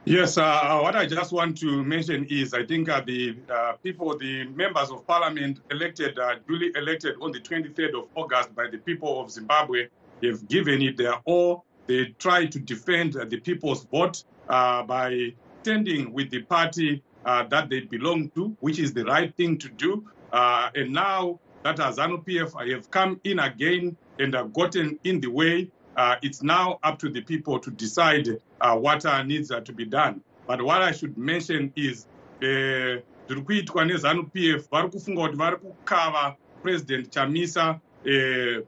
Yes, 0.05 0.37
uh, 0.37 0.79
what 0.81 0.97
I 0.97 1.05
just 1.05 1.31
want 1.31 1.57
to 1.59 1.81
mention 1.81 2.25
is 2.29 2.53
I 2.53 2.65
think 2.65 2.89
uh, 2.89 3.01
the 3.05 3.37
uh, 3.49 3.73
people, 3.81 4.17
the 4.17 4.43
members 4.47 4.89
of 4.89 5.07
parliament 5.07 5.61
elected, 5.71 6.19
uh, 6.19 6.35
duly 6.45 6.73
elected 6.75 7.15
on 7.21 7.31
the 7.31 7.39
23rd 7.39 7.97
of 7.97 8.09
August 8.15 8.53
by 8.53 8.67
the 8.69 8.79
people 8.79 9.21
of 9.21 9.31
Zimbabwe, 9.31 9.87
have 10.21 10.45
given 10.49 10.81
it 10.81 10.97
their 10.97 11.15
all. 11.23 11.63
They 11.87 12.07
try 12.19 12.47
to 12.47 12.59
defend 12.59 13.13
the 13.13 13.39
people's 13.39 13.85
vote 13.85 14.25
uh, 14.49 14.83
by 14.83 15.33
standing 15.61 16.11
with 16.11 16.31
the 16.31 16.41
party 16.41 17.01
uh, 17.23 17.43
that 17.43 17.69
they 17.69 17.81
belong 17.81 18.29
to, 18.31 18.57
which 18.59 18.79
is 18.79 18.91
the 18.93 19.05
right 19.05 19.33
thing 19.37 19.57
to 19.59 19.69
do. 19.69 20.05
and 20.33 20.91
now 20.91 21.39
that 21.63 21.77
ZANU 21.77 22.25
PF 22.25 22.51
i 22.57 22.67
have 22.75 22.91
come 22.91 23.21
in 23.23 23.39
again 23.39 23.95
and 24.19 24.33
have 24.33 24.51
gotten 24.51 24.99
in 25.05 25.21
the 25.21 25.27
way, 25.29 25.71
uh, 25.95 26.15
it's 26.21 26.41
now 26.41 26.79
up 26.83 26.99
to 26.99 27.09
the 27.09 27.21
people 27.21 27.59
to 27.59 27.71
decide 27.71 28.27
uh, 28.61 28.75
what 28.75 29.05
uh, 29.05 29.23
needs 29.23 29.51
uh, 29.51 29.59
to 29.61 29.73
be 29.73 29.85
done. 29.85 30.21
But 30.47 30.61
what 30.61 30.81
I 30.81 30.91
should 30.91 31.17
mention 31.17 31.71
is 31.75 32.07
zviri 32.41 33.41
kuitwa 33.45 33.85
nezanu 33.85 34.23
pf 34.23 34.69
vari 34.71 34.89
kufunga 34.89 35.21
kuti 35.21 35.37
vari 35.37 35.57
kukava 35.57 36.35
president 36.61 37.09
chamisa 37.09 37.79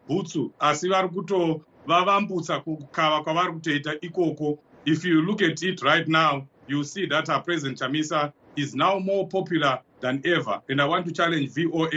bhutsu. 0.08 0.52
Asi 0.60 0.90
vari 0.90 1.10
kutovavambutsa 1.10 2.60
kukava 2.60 3.24
kwavari 3.24 3.54
kutoita 3.54 4.00
ikoko. 4.02 4.60
If 4.86 5.06
you 5.06 5.22
look 5.22 5.42
at 5.42 5.64
it 5.64 5.82
right 5.82 6.08
now 6.08 6.48
you 6.68 6.84
see 6.84 7.06
that 7.08 7.30
our 7.30 7.44
president 7.44 7.80
chamisa 7.80 8.32
is 8.56 8.76
now 8.76 9.00
more 9.00 9.28
popular 9.28 9.80
than 10.00 10.22
ever. 10.26 10.62
And 10.70 10.82
i 10.82 10.86
want 10.86 11.06
to 11.06 11.12
challenge 11.12 11.50
voa 11.50 11.90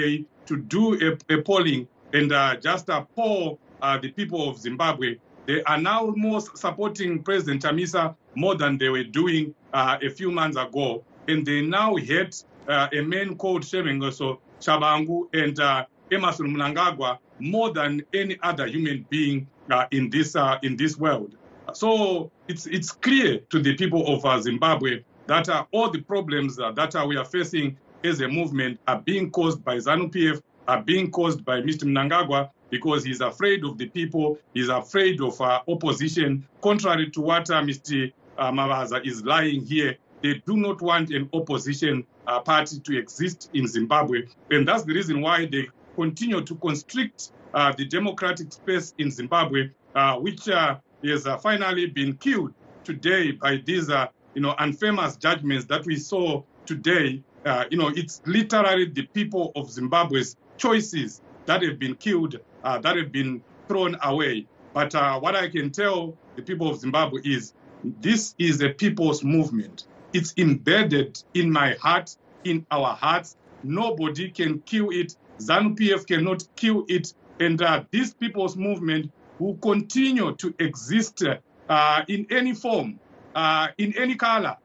to 0.47 0.57
do 0.57 0.95
a, 1.01 1.35
a 1.35 1.43
polling 1.43 1.87
and 2.13 2.33
uh, 2.33 2.57
just 2.57 2.89
uh, 2.91 3.03
poll 3.15 3.59
uh, 3.83 3.99
the 3.99 4.11
people 4.11 4.49
of 4.49 4.59
Zimbabwe. 4.59 5.17
They 5.47 5.63
are 5.63 5.81
now 5.81 6.13
more 6.17 6.41
supporting 6.41 7.23
President 7.23 7.63
Chamisa 7.63 8.15
more 8.35 8.55
than 8.55 8.77
they 8.77 8.89
were 8.91 9.05
doing 9.05 9.55
uh, 9.73 9.99
a 10.03 10.11
few 10.11 10.31
months 10.31 10.57
ago. 10.57 11.05
And 11.27 11.45
they 11.47 11.63
now 11.63 11.97
hate 11.97 12.45
uh, 12.69 12.89
a 12.93 13.01
man 13.01 13.37
called 13.37 13.63
Shemengoso 13.63 14.39
Tshabangu 14.61 15.29
and 15.33 15.59
uh, 15.59 15.87
Emmerson 16.11 16.55
Mnangagwa 16.55 17.19
more 17.39 17.73
than 17.73 18.03
any 18.13 18.39
other 18.43 18.67
human 18.67 19.07
being 19.09 19.47
uh, 19.71 19.87
in, 19.91 20.11
this, 20.11 20.37
uh, 20.37 20.59
in 20.63 20.77
this 20.77 20.99
world. 20.99 21.37
So 21.73 22.31
it's, 22.49 22.67
it's 22.67 22.91
clear 22.91 23.39
to 23.51 23.61
the 23.61 23.75
people 23.77 24.07
of 24.07 24.43
Zimbabwe 24.43 25.03
that 25.27 25.49
all 25.73 25.91
the 25.91 26.01
problems 26.01 26.57
that 26.57 27.07
we 27.07 27.17
are 27.17 27.25
facing 27.25 27.77
as 28.05 28.21
a 28.21 28.29
movement 28.29 28.81
are 28.87 29.01
being 29.01 29.31
caused 29.31 29.65
by 29.65 29.77
ZANU-PF, 29.77 30.43
are 30.67 30.83
being 30.83 31.11
caused 31.11 31.45
by 31.45 31.61
Mr. 31.61 31.85
Mnangagwa, 31.85 32.51
because 32.71 33.05
he's 33.05 33.21
afraid 33.21 33.65
of 33.65 33.79
the 33.79 33.87
people, 33.87 34.39
he's 34.55 34.69
afraid 34.69 35.21
of 35.21 35.41
uh, 35.41 35.61
opposition. 35.69 36.47
Contrary 36.63 37.11
to 37.11 37.21
what 37.21 37.51
uh, 37.51 37.63
Mr. 37.63 38.13
Uh, 38.37 38.51
Mavaza 38.53 39.05
is 39.07 39.25
lying 39.25 39.65
here, 39.65 39.97
they 40.23 40.35
do 40.47 40.57
not 40.57 40.81
want 40.83 41.11
an 41.11 41.29
opposition 41.33 42.05
uh, 42.27 42.41
party 42.41 42.81
to 42.81 42.99
exist 42.99 43.51
in 43.55 43.67
Zimbabwe. 43.67 44.23
And 44.51 44.67
that's 44.67 44.85
the 44.85 44.93
reason 44.93 45.21
why 45.21 45.47
they 45.47 45.69
continue 45.95 46.43
to 46.43 46.55
constrict 46.57 47.33
uh, 47.55 47.73
the 47.77 47.85
democratic 47.85 48.53
space 48.53 48.95
in 48.99 49.11
Zimbabwe, 49.11 49.71
uh, 49.95 50.17
which 50.17 50.47
has 50.47 51.27
finally 51.43 51.87
been 51.87 52.17
killed 52.17 52.53
today 52.85 53.33
by 53.33 53.57
these 53.65 53.89
you 54.35 54.43
know, 54.43 54.55
infamous 54.61 55.17
judgments 55.17 55.65
that 55.67 55.85
we 55.87 55.97
saw 55.97 56.43
today. 56.67 57.23
you 57.71 57.79
know, 57.79 57.89
it's 57.97 58.21
literally 58.27 58.87
the 58.87 59.07
people 59.07 59.53
of 59.57 59.71
Zimbabwe's 59.71 60.37
choices 60.59 61.23
that 61.49 61.63
have 61.63 61.79
been 61.79 61.95
killed 61.95 62.39
uh, 62.63 62.79
that 62.79 62.97
have 62.97 63.11
been 63.11 63.43
thrown 63.69 63.97
away. 64.03 64.47
But 64.75 64.95
uh, 64.95 65.19
what 65.19 65.35
I 65.35 65.49
can 65.49 65.71
tell 65.71 66.15
the 66.37 66.43
people 66.43 66.69
of 66.71 66.79
Zimbabwe 66.79 67.23
is 67.25 67.55
this 67.83 68.35
is 68.39 68.61
a 68.61 68.69
people's 68.69 69.25
movement. 69.25 69.87
It's 70.13 70.35
embedded 70.37 71.23
in 71.33 71.51
my 71.51 71.75
heart, 71.81 72.15
in 72.45 72.67
our 72.71 72.95
hearts. 72.95 73.37
Nobody 73.63 74.31
can 74.31 74.61
kill 74.61 74.91
it. 74.91 75.17
ZANU 75.39 75.75
PF 75.79 76.07
cannot 76.07 76.47
kill 76.55 76.85
it. 76.87 77.15
And 77.41 77.63
uh, 77.63 77.85
this 77.91 78.13
people's 78.13 78.57
movement 78.57 79.11
will 79.39 79.57
continue 79.57 80.35
to 80.37 80.55
exist 80.59 81.25
uh, 81.69 82.03
in 82.09 82.27
any 82.31 82.55
form, 82.55 83.01
uh, 83.35 83.69
in 83.79 83.97
any 83.97 84.17
color, 84.17 84.57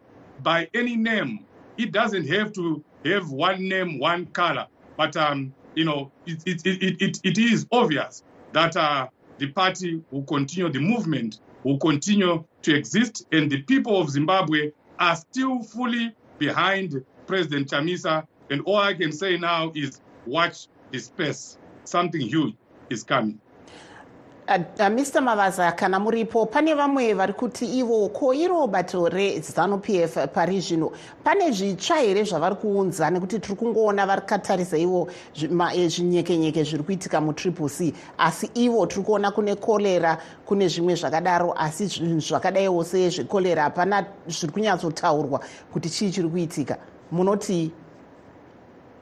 by 0.41 0.67
any 0.73 0.97
name. 0.97 1.45
It 1.77 1.93
doesn't 1.93 2.27
have 2.27 2.51
to 2.53 2.83
have 3.05 3.29
one 3.29 3.69
name, 3.69 3.99
one 3.99 4.25
color. 4.27 4.67
But 4.97 5.15
um, 5.15 5.53
you 5.75 5.85
know, 5.85 6.11
it, 6.25 6.43
it, 6.45 6.65
it, 6.65 7.01
it, 7.01 7.19
it 7.23 7.37
is 7.37 7.65
obvious 7.71 8.23
that 8.51 8.75
uh, 8.77 9.07
the 9.37 9.51
party 9.51 10.01
will 10.11 10.23
continue, 10.23 10.71
the 10.71 10.79
movement 10.79 11.39
will 11.63 11.77
continue 11.79 12.43
to 12.61 12.75
exist, 12.75 13.25
and 13.31 13.49
the 13.49 13.61
people 13.63 13.99
of 13.99 14.09
Zimbabwe 14.09 14.71
are 14.99 15.15
still 15.15 15.63
fully 15.63 16.15
behind 16.37 17.03
President 17.27 17.69
Chamisa. 17.69 18.25
And 18.49 18.61
all 18.65 18.77
I 18.77 18.93
can 18.93 19.11
say 19.11 19.37
now 19.37 19.71
is 19.75 20.01
watch 20.25 20.67
this 20.91 21.05
space. 21.05 21.57
Something 21.85 22.21
huge 22.21 22.55
is 22.89 23.03
coming. 23.03 23.39
Uh, 24.47 24.55
uh, 24.55 24.89
mr 24.89 25.21
mavaza 25.21 25.71
kana 25.71 25.99
muripo 25.99 26.45
pane 26.45 26.73
vamwe 26.73 27.13
vari 27.13 27.33
kuti 27.33 27.65
ivo 27.65 28.09
ko 28.09 28.33
iro 28.33 28.67
bato 28.67 29.09
rezanu 29.09 29.79
pf 29.79 30.17
pari 30.33 30.59
zvino? 30.59 30.91
Pane 31.23 31.49
zvitsva 31.51 32.01
here 32.01 32.23
zvavari 32.25 32.55
kuunza 32.55 33.09
nekuti 33.09 33.39
tiri 33.39 33.55
kungoona 33.55 34.05
vari 34.05 34.21
katarisa 34.27 34.77
ivo 34.77 35.07
zvinyekenyeke 35.33 36.63
zviri 36.63 36.83
kuitika 36.83 37.21
mutriple 37.21 37.69
c? 37.69 37.93
Asi 38.17 38.49
ivo 38.53 38.85
tiri 38.85 39.05
kuona 39.05 39.31
kune 39.31 39.55
korera 39.55 40.17
kune 40.45 40.67
zvimwe 40.67 40.95
zvakadaro 40.95 41.53
asi 41.57 41.87
zvinhu 41.87 42.19
zvakadaiwo 42.19 42.83
sezvekorera 42.83 43.63
hapana 43.63 44.05
zviri 44.27 44.53
kunyatsotaurwa 44.53 45.39
kuti 45.71 45.89
chii 45.89 46.11
chiri 46.11 46.29
kuitika. 46.29 46.77
Munoti 47.11 47.71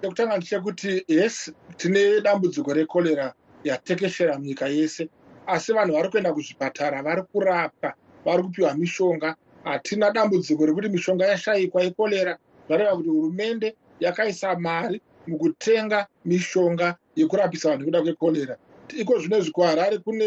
chekutanga 0.01 0.37
ndechekuti 0.37 1.03
yes 1.07 1.51
tine 1.77 2.21
dambudziko 2.21 2.73
rekorera 2.73 3.33
yatekeshera 3.63 4.37
munyika 4.37 4.67
yese 4.67 5.09
asi 5.47 5.73
vanhu 5.73 5.93
vari 5.93 6.09
kuenda 6.09 6.33
kuzvipatara 6.33 7.03
vari 7.03 7.21
kurapwa 7.31 7.93
vari 8.25 8.43
kupiwa 8.43 8.73
mishonga. 8.73 9.35
Hatina 9.63 10.11
dambudziko 10.11 10.65
rekuti 10.65 10.89
mishonga 10.89 11.25
yashayikwa 11.27 11.83
yekorera 11.83 12.37
zvareva 12.67 12.95
kuti 12.95 13.09
hurumende 13.09 13.75
yakaisa 13.99 14.55
mari 14.55 15.01
mukutenga 15.27 16.07
mishonga 16.25 16.95
yekurapisa 17.15 17.69
vanhu 17.69 17.81
nekuda 17.81 18.01
kwekorera 18.01 18.57
iko 18.97 19.19
zvino 19.19 19.37
izvi 19.37 19.51
kuharare 19.51 19.97
kune 19.97 20.25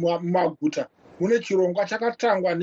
mumaguta 0.00 0.88
mune 1.20 1.38
chirongwa 1.38 1.86
chakatangwa 1.86 2.54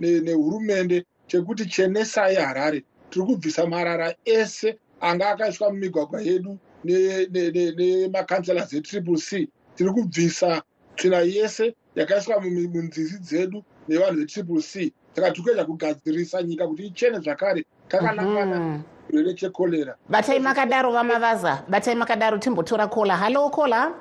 nehurumende 0.00 1.04
chekuti 1.26 1.66
chenesai 1.66 2.34
harare. 2.36 2.84
Tiri 3.10 3.26
kubvisa 3.26 3.66
marara 3.66 4.14
ese 4.24 4.78
anga 5.00 5.30
akaiswa 5.30 5.70
mumigwagwa 5.70 6.22
yedu 6.22 6.58
nemakansela 6.84 8.66
zetriple 8.66 9.16
c. 9.16 9.48
Tiri 9.76 9.90
kubvisa 9.90 10.62
tsvina 10.96 11.20
yese 11.20 11.74
yakaiswa 11.94 12.40
munzizi 12.40 13.18
dzedu 13.18 13.64
nevanhu 13.88 14.20
vetriple 14.20 14.62
c. 14.62 14.92
Saka 15.16 15.30
tiri 15.30 15.42
kuedza 15.42 15.64
kugadzirisa 15.64 16.42
nyika 16.42 16.66
kuti 16.68 16.86
ichene 16.86 17.18
zvakare 17.18 17.64
takanangana 17.88 18.82
chirwere 19.06 19.34
chekorera 19.34 19.96
batai 20.08 20.40
makadaro 20.40 20.92
vamavaza 20.92 21.64
batai 21.68 21.94
makadaro 21.94 22.38
timbotora 22.38 22.86
kola. 22.86 23.16
Halo 23.16 23.50
kola? 23.50 23.92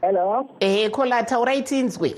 Hello? 0.00 0.48
Ehe 0.60 0.90
kola 0.90 1.22
taurai 1.22 1.62
tinzwe. 1.62 2.14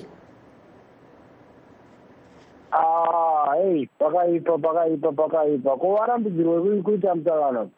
Ah 2.73 3.55
hey 3.55 3.87
pakaipa 3.99 4.59
pakaipa 4.59 5.13
pakaipa. 5.13 5.77
Ko 5.77 5.97
varambidzirwe 5.97 6.83
kuita 6.83 7.15
mutsakano 7.15 7.71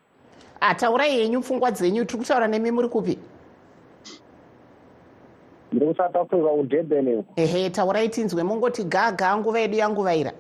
ah 0.61 0.75
taurai 0.75 1.21
henyu 1.21 1.41
pfungwa 1.41 1.71
dzenyu 1.71 2.05
tiri 2.05 2.19
kutaura 2.19 2.49
nemi 2.49 2.71
muri 2.71 2.89
kupi 2.89 3.19
ndiri 5.73 5.87
kusouth 5.87 6.17
africa 6.17 6.49
kudurban 6.57 7.25
ehe 7.37 7.71
taurai 7.71 8.09
tinzwe 8.09 8.43
mungoti 8.43 8.85
gaga 8.85 9.37
nguva 9.37 9.61
yedu 9.61 9.77
yanguvaira 9.77 10.33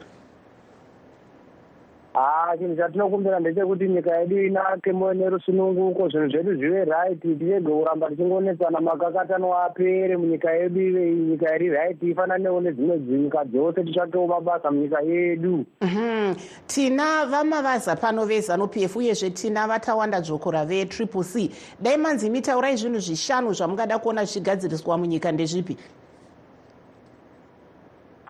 haa 2.15 2.57
chinhu 2.57 2.77
chatinokumbira 2.77 3.41
ndechekuti 3.41 3.89
nyika 3.89 4.17
yedu 4.17 4.43
inake 4.47 4.93
nerusununguko 4.93 6.09
zvinhu 6.09 6.29
zvedu 6.29 6.55
zvive 6.55 6.85
right 6.85 7.23
tirege 7.23 7.61
kuramba 7.61 8.11
tichingonetsana 8.11 8.81
makakatano 8.81 9.55
apere 9.55 10.17
munyika 10.17 10.51
yedu 10.51 10.81
ive 10.81 11.11
nyika 11.11 11.57
iri 11.57 11.69
right 11.69 12.03
ifananewo 12.03 12.61
nedzimwe 12.61 12.99
dzinyika 12.99 13.45
dzose 13.45 13.85
titsvakewo 13.85 14.27
mabasa 14.27 14.71
munyika 14.71 15.01
yedu. 15.01 15.65
Mhm. 15.81 16.35
tina 16.67 17.27
vamavaza 17.27 17.97
pano 17.97 18.27
vezanup 18.27 18.77
f 18.77 18.97
uyezve 18.97 19.31
tina 19.31 19.67
vatawanda 19.67 20.21
dzvokora 20.21 20.65
vetriple 20.65 21.23
c. 21.23 21.51
Dai 21.81 21.97
manzi 21.97 22.31
mitaurai 22.31 22.77
zvinhu 22.77 23.01
zvishanu 23.01 23.53
zvamungada 23.53 23.99
kuona 23.99 24.25
zvichigadziriswa 24.25 24.99
munyika 24.99 25.33
ndezvipi? 25.33 25.77
Ah, 25.79 26.00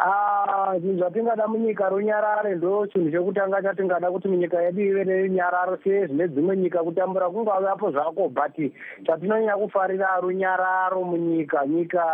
zvinhu 0.00 0.98
zvatingada 0.98 1.48
munyika 1.48 1.88
runyarare 1.88 2.54
ndo 2.54 2.86
chinhu 2.86 3.10
chekutanga 3.10 3.62
chatingada 3.62 4.10
kuti 4.10 4.28
munyika 4.28 4.62
yedu 4.62 4.80
ive 4.80 5.04
nerunyararo 5.04 5.76
sezvine 5.84 6.28
dzimwe 6.28 6.56
nyika 6.56 6.82
kutambura 6.82 7.30
kungavapo 7.30 7.90
zvako 7.90 8.28
but 8.28 8.72
chatinonyanya 9.06 9.56
kufarira 9.56 10.20
runyararo 10.22 11.04
munyika. 11.04 11.66
Nyika 11.66 12.04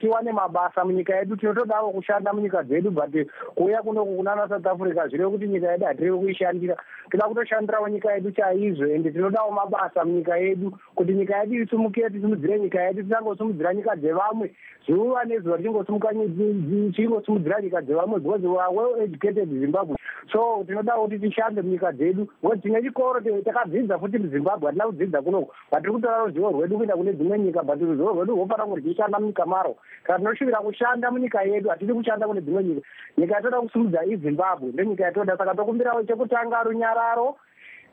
tiwane 0.00 0.32
mabasa 0.32 0.84
munyika 0.84 1.16
yedu 1.16 1.36
tinotodawo 1.36 1.90
kushanda 1.90 2.32
munyika 2.32 2.62
dzedu 2.62 2.90
but 2.90 3.26
kuuya 3.54 3.82
kunoku 3.82 4.16
kunana 4.16 4.48
south 4.48 4.66
africa 4.66 5.08
zvireve 5.08 5.30
kuti 5.30 5.48
nyika 5.48 5.72
yedu 5.72 5.84
hatireve 5.86 6.18
kuishandira. 6.18 6.76
Toda 7.10 7.28
kutoshandirawo 7.28 7.88
nyika 7.88 8.12
yedu 8.12 8.30
chaizvo 8.30 8.86
ende 8.86 9.10
tinodawo 9.10 9.50
mabasa 9.50 10.04
munyika 10.04 10.36
yedu 10.36 10.78
kuti 10.94 11.12
nyika 11.12 11.38
yedu 11.38 11.54
isumukire 11.54 12.10
tisimudzire 12.10 12.58
nyika 12.58 12.82
yedu 12.82 13.02
tisangosimudzira 13.02 13.74
nyika 13.74 13.96
dzevamwe. 13.96 14.54
Zuva 14.86 15.24
nezuva 15.24 15.56
tichingosimuka 15.56 16.12
tichingosimudzira 16.66 17.60
nyika 17.60 17.82
dzevamwe 17.82 18.20
because 18.20 18.46
well 18.46 19.02
educated 19.02 19.48
zimbabwe. 19.48 19.96
So 20.32 20.64
tinoda 20.66 20.92
kuti 20.92 21.18
tishande 21.18 21.62
munyika 21.62 21.92
dzedu 21.92 22.28
because 22.42 22.60
tine 22.62 22.82
chikoro 22.82 23.20
takadzidza 23.20 23.98
futi 23.98 24.18
muzimbabwe 24.18 24.66
hatina 24.66 24.86
kudzidza 24.86 25.22
kunoko 25.22 25.54
vatiri 25.70 25.92
kutora 25.92 26.24
ruzivo 26.24 26.50
rwedu 26.50 26.76
kuenda 26.76 26.96
kune 26.96 27.12
dzimwe 27.12 27.38
nyika 27.38 27.62
but 27.62 27.80
ruzivo 27.80 28.12
rwedu 28.12 28.32
rwofanira 28.32 28.66
kunge 28.66 28.80
tichishanda 28.80 29.18
munyika 29.18 29.46
maro. 29.46 29.76
Kana 30.04 30.18
tinoshuvira 30.18 30.58
kushanda 30.58 31.10
munyika 31.10 31.42
yedu 31.42 31.68
hatidi 31.68 31.92
kushanda 31.92 32.26
kune 32.26 32.40
dzimwe 32.40 32.64
nyika. 32.64 32.80
Nyika 33.18 33.34
yatoda 33.34 33.60
kusumudza 33.60 34.04
izimbabwe 34.04 34.72
ndonyika 34.72 35.04
yatoda. 35.04 35.36
Saka 35.38 35.54
tokumbirawo 35.54 36.02
chekutanga 36.02 36.62
runyararo 36.62 37.36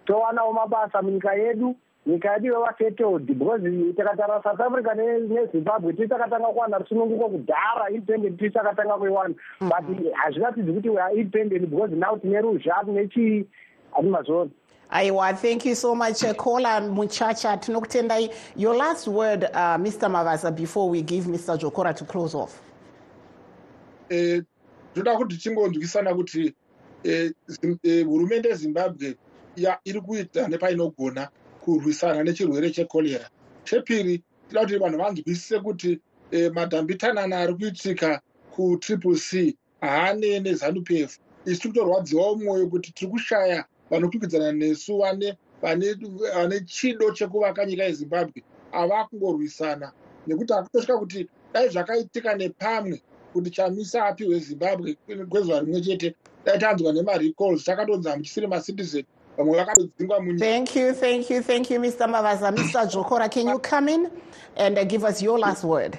towanawo 0.05 0.53
mabasa 0.53 1.01
munyika 1.01 1.33
yedu 1.33 1.75
nyika 2.05 2.33
yedu 2.33 2.47
yova 2.47 2.75
settled 2.77 3.25
because 3.25 3.61
takatara 3.97 4.43
south 4.43 4.59
africa 4.59 4.93
nezimbabwe 4.95 5.93
tiri 5.93 6.07
takatanga 6.07 6.47
kuwana 6.47 6.77
rusununguko 6.77 7.29
kudhara 7.29 7.89
independent 7.89 8.37
tiri 8.39 8.51
takatanga 8.51 8.97
kuiwana. 8.97 9.35
But 9.59 10.13
hazviratidzi 10.13 10.73
kuti 10.73 10.89
weare 10.89 11.15
independent 11.15 11.69
because 11.69 11.91
now 11.91 12.17
tine 12.17 12.41
ruzha 12.41 12.85
tine 12.85 13.07
chii 13.07 13.45
hati 13.91 14.07
mazvoni 14.07 14.51
aiwa 14.89 15.33
thank 15.33 15.65
you 15.65 15.75
so 15.75 15.95
much 15.95 16.23
kola 16.37 16.81
uh, 16.81 16.87
muchacha 16.87 17.57
tinokutendai 17.57 18.29
your 18.55 18.75
last 18.75 19.07
word 19.07 19.43
uh, 19.43 19.77
mr 19.77 20.09
mavasa 20.09 20.51
before 20.51 20.89
we 20.89 21.01
give 21.01 21.27
mr 21.27 21.57
jokora 21.57 21.93
to 21.93 22.05
close 22.05 22.37
off. 22.37 22.61
Eh, 24.09 24.43
toda 24.93 25.17
kuti 25.17 25.37
tingonzwisana 25.37 26.13
kuti 26.15 26.53
eh, 27.03 27.31
eh, 27.83 28.05
hurumende 28.05 28.49
yezimbabwe 28.49 29.15
iri 29.85 30.01
kuita 30.01 30.47
nepainogona 30.47 31.29
kurwisana 31.63 32.23
nechirwere 32.23 32.69
chekorera 32.71 33.29
chepiri 33.63 34.23
tida 34.49 34.61
kuti 34.61 34.77
vanhu 34.77 34.97
vanzwisise 34.97 35.59
kuti 35.59 35.99
e, 36.31 36.49
madhambitanana 36.49 37.37
ari 37.37 37.53
kuitika 37.53 38.21
kutriple 38.55 39.15
c 39.15 39.55
haane 39.81 40.39
nezanup 40.39 40.91
f 40.91 41.19
isi 41.45 41.61
tiri 41.61 41.73
kutorwadziwawo 41.73 42.35
mwoyo 42.35 42.67
kuti 42.67 42.91
tiri 42.93 43.11
kushaya 43.11 43.65
vanokwikwidzana 43.89 44.51
nesu 44.51 44.97
vane 44.97 46.59
chido 46.65 47.11
chekuvaka 47.11 47.65
nyika 47.65 47.83
yezimbabwe. 47.83 48.43
Ava 48.71 49.05
kungorwisana 49.05 49.91
nekuti 50.27 50.53
hakutosvika 50.53 50.97
kuti 50.97 51.29
dai 51.53 51.69
zvakaitika 51.69 52.35
nepamwe 52.35 53.01
kuti 53.33 53.49
chamisa 53.49 54.05
apiwe 54.05 54.39
zimbabwe 54.39 54.97
kwezuva 55.29 55.59
rimwe 55.59 55.81
chete 55.81 56.15
dai 56.45 56.59
tanzwa 56.59 56.93
nemarecalls 56.93 57.63
takatonzi 57.63 58.09
hamuchisiri 58.09 58.47
macitizen 58.47 59.05
Thank 60.37 60.75
you, 60.75 60.93
thank 60.93 61.29
you, 61.29 61.41
thank 61.41 61.69
you, 61.69 61.79
Mr. 61.79 62.07
Mavaza. 62.07 62.51
Mr. 62.55 62.85
Jokora, 62.91 63.29
can 63.31 63.47
you 63.47 63.59
come 63.59 63.89
in 63.89 64.11
and 64.55 64.77
uh, 64.77 64.83
give 64.83 65.03
us 65.03 65.21
your 65.21 65.39
last 65.39 65.63
word? 65.63 65.97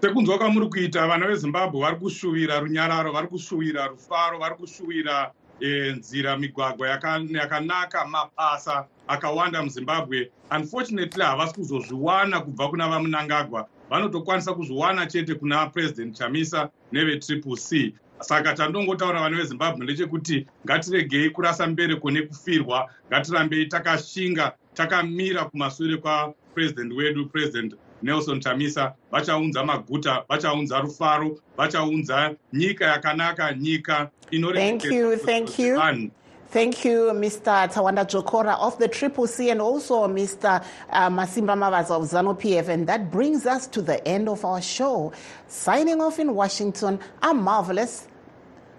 sekunzwa 0.00 0.38
kwamuri 0.38 0.68
kuita 0.68 1.06
vana 1.06 1.26
vezimbabwe 1.26 1.80
vari 1.80 1.96
kushuvira 1.96 2.60
runyararo 2.60 3.12
vari 3.12 3.26
kushuvira 3.28 3.86
rufaro 3.86 4.38
vari 4.38 4.54
kushuvira 4.54 5.32
e, 5.60 5.92
nzira 5.98 6.36
migwagwa 6.38 6.88
yakanaka 6.88 8.04
mabasa 8.06 8.86
akawanda 9.08 9.62
muzimbabwe 9.62 10.30
unfortunately 10.56 11.22
havasi 11.24 11.54
kuzozviwana 11.54 12.40
kubva 12.40 12.68
kuna 12.68 12.88
vamunangagwa 12.88 13.68
vanotokwanisa 13.90 14.54
kuzviwana 14.54 15.06
chete 15.06 15.34
kuna 15.34 15.66
president 15.66 16.16
chamisa 16.18 16.68
nevetriple 16.92 17.56
c 17.56 17.94
saka 18.24 18.54
chandongotaura 18.54 19.20
vana 19.20 19.36
vezimbabwe 19.36 19.84
ndechekuti 19.84 20.46
ngatiregei 20.66 21.30
kurasa 21.30 21.66
mbereko 21.66 22.10
nekufirwa 22.10 22.90
ngatirambei 23.08 23.66
takashinga 23.66 24.52
takamira 24.74 25.44
kumashure 25.44 25.96
kwapurezidendi 25.96 26.94
wedu 26.94 27.28
purezidendi 27.28 27.76
nelson 28.02 28.40
chamisa 28.40 28.92
vachaunza 29.12 29.64
maguta 29.64 30.24
vachaunza 30.28 30.80
rufaro 30.80 31.38
vachaunza 31.56 32.34
nyika 32.52 32.84
yakanaka 32.84 33.54
nyika 33.54 34.10
inorevanhu 34.30 36.10
Thank 36.54 36.84
you, 36.84 37.10
Mr. 37.12 37.68
Tawanda 37.68 38.06
Jokora 38.06 38.56
of 38.60 38.78
the 38.78 38.86
Triple 38.86 39.26
C 39.26 39.50
and 39.50 39.60
also 39.60 40.06
Mr. 40.06 40.64
Uh, 40.88 41.10
Masimba 41.10 41.56
Mavaza 41.58 41.90
of 41.90 42.04
ZANU 42.04 42.40
PF. 42.40 42.68
And 42.68 42.86
that 42.86 43.10
brings 43.10 43.44
us 43.44 43.66
to 43.66 43.82
the 43.82 44.06
end 44.06 44.28
of 44.28 44.44
our 44.44 44.62
show. 44.62 45.12
Signing 45.48 46.00
off 46.00 46.20
in 46.20 46.32
Washington, 46.32 47.00
I'm 47.20 47.42
Marvelous. 47.42 48.06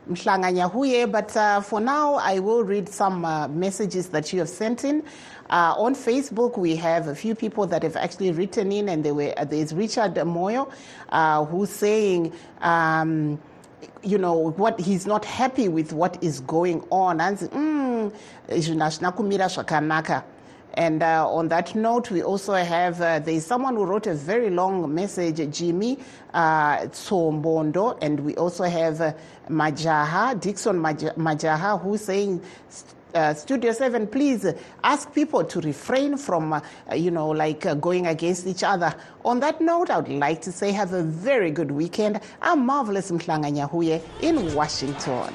Mhlanga 0.10 0.52
Nyahuye, 0.54 1.12
but 1.12 1.36
uh, 1.36 1.62
for 1.62 1.80
now 1.80 2.16
I 2.16 2.40
will 2.40 2.64
read 2.64 2.88
some 2.90 3.26
uh, 3.26 3.48
messages 3.48 4.10
that 4.10 4.32
you 4.32 4.40
have 4.40 4.50
sent 4.50 4.84
in. 4.84 5.04
Uh, 5.50 5.76
on 5.78 5.94
Facebook, 5.94 6.58
we 6.58 6.76
have 6.76 7.08
a 7.08 7.16
few 7.16 7.36
people 7.36 7.68
that 7.68 7.84
have 7.84 7.96
actually 7.96 8.32
written 8.32 8.72
in, 8.72 8.90
and 8.90 9.06
were, 9.16 9.34
there's 9.46 9.74
Richard 9.74 10.16
Moyo 10.16 10.72
uh, 11.10 11.46
who's 11.46 11.70
saying, 11.70 12.34
um, 12.62 13.40
you 14.04 14.18
know, 14.18 14.52
what 14.52 14.80
he's 14.80 15.06
not 15.06 15.24
happy 15.24 15.68
with 15.68 15.94
what 15.94 16.22
is 16.24 16.40
going 16.42 16.82
on. 16.90 17.22
And 17.22 17.38
mm, 17.38 18.12
and 20.74 21.02
uh, 21.02 21.30
on 21.30 21.48
that 21.50 21.74
note, 21.76 22.12
we 22.12 22.22
also 22.22 22.54
have 22.54 23.00
uh, 23.02 23.20
there's 23.20 23.46
someone 23.46 23.76
who 23.76 23.86
wrote 23.86 24.08
a 24.08 24.14
very 24.14 24.50
long 24.50 24.94
message, 24.94 25.38
Jimmy 25.56 25.98
uh, 26.34 26.80
Tsombondo, 26.88 27.98
and 28.02 28.20
we 28.20 28.36
also 28.36 28.66
have 28.66 29.00
uh, 29.00 29.14
Majaha, 29.50 30.40
Dixon 30.40 30.80
Majaha, 30.80 31.82
who's 31.82 32.02
saying, 32.02 32.42
uh, 33.16 33.34
Studio 33.34 33.72
7, 33.72 34.08
please 34.08 34.46
ask 34.84 35.14
people 35.14 35.44
to 35.46 35.62
refrain 35.62 36.18
from, 36.18 36.52
uh, 36.52 36.62
you 36.94 37.10
know, 37.10 37.30
like 37.30 37.66
uh, 37.66 37.74
going 37.76 38.08
against 38.08 38.46
each 38.46 38.64
other. 38.64 38.94
On 39.24 39.40
that 39.40 39.62
note, 39.62 39.90
I 39.90 39.98
would 39.98 40.10
like 40.10 40.42
to 40.42 40.52
say 40.52 40.72
have 40.72 40.92
a 40.92 41.02
very 41.02 41.50
good 41.50 41.72
weekend. 41.72 42.20
I'm 42.42 42.66
Marvelous 42.66 43.12
Mhlanga 43.12 43.52
Nyahuye 43.52 44.02
in 44.22 44.54
Washington. 44.54 45.34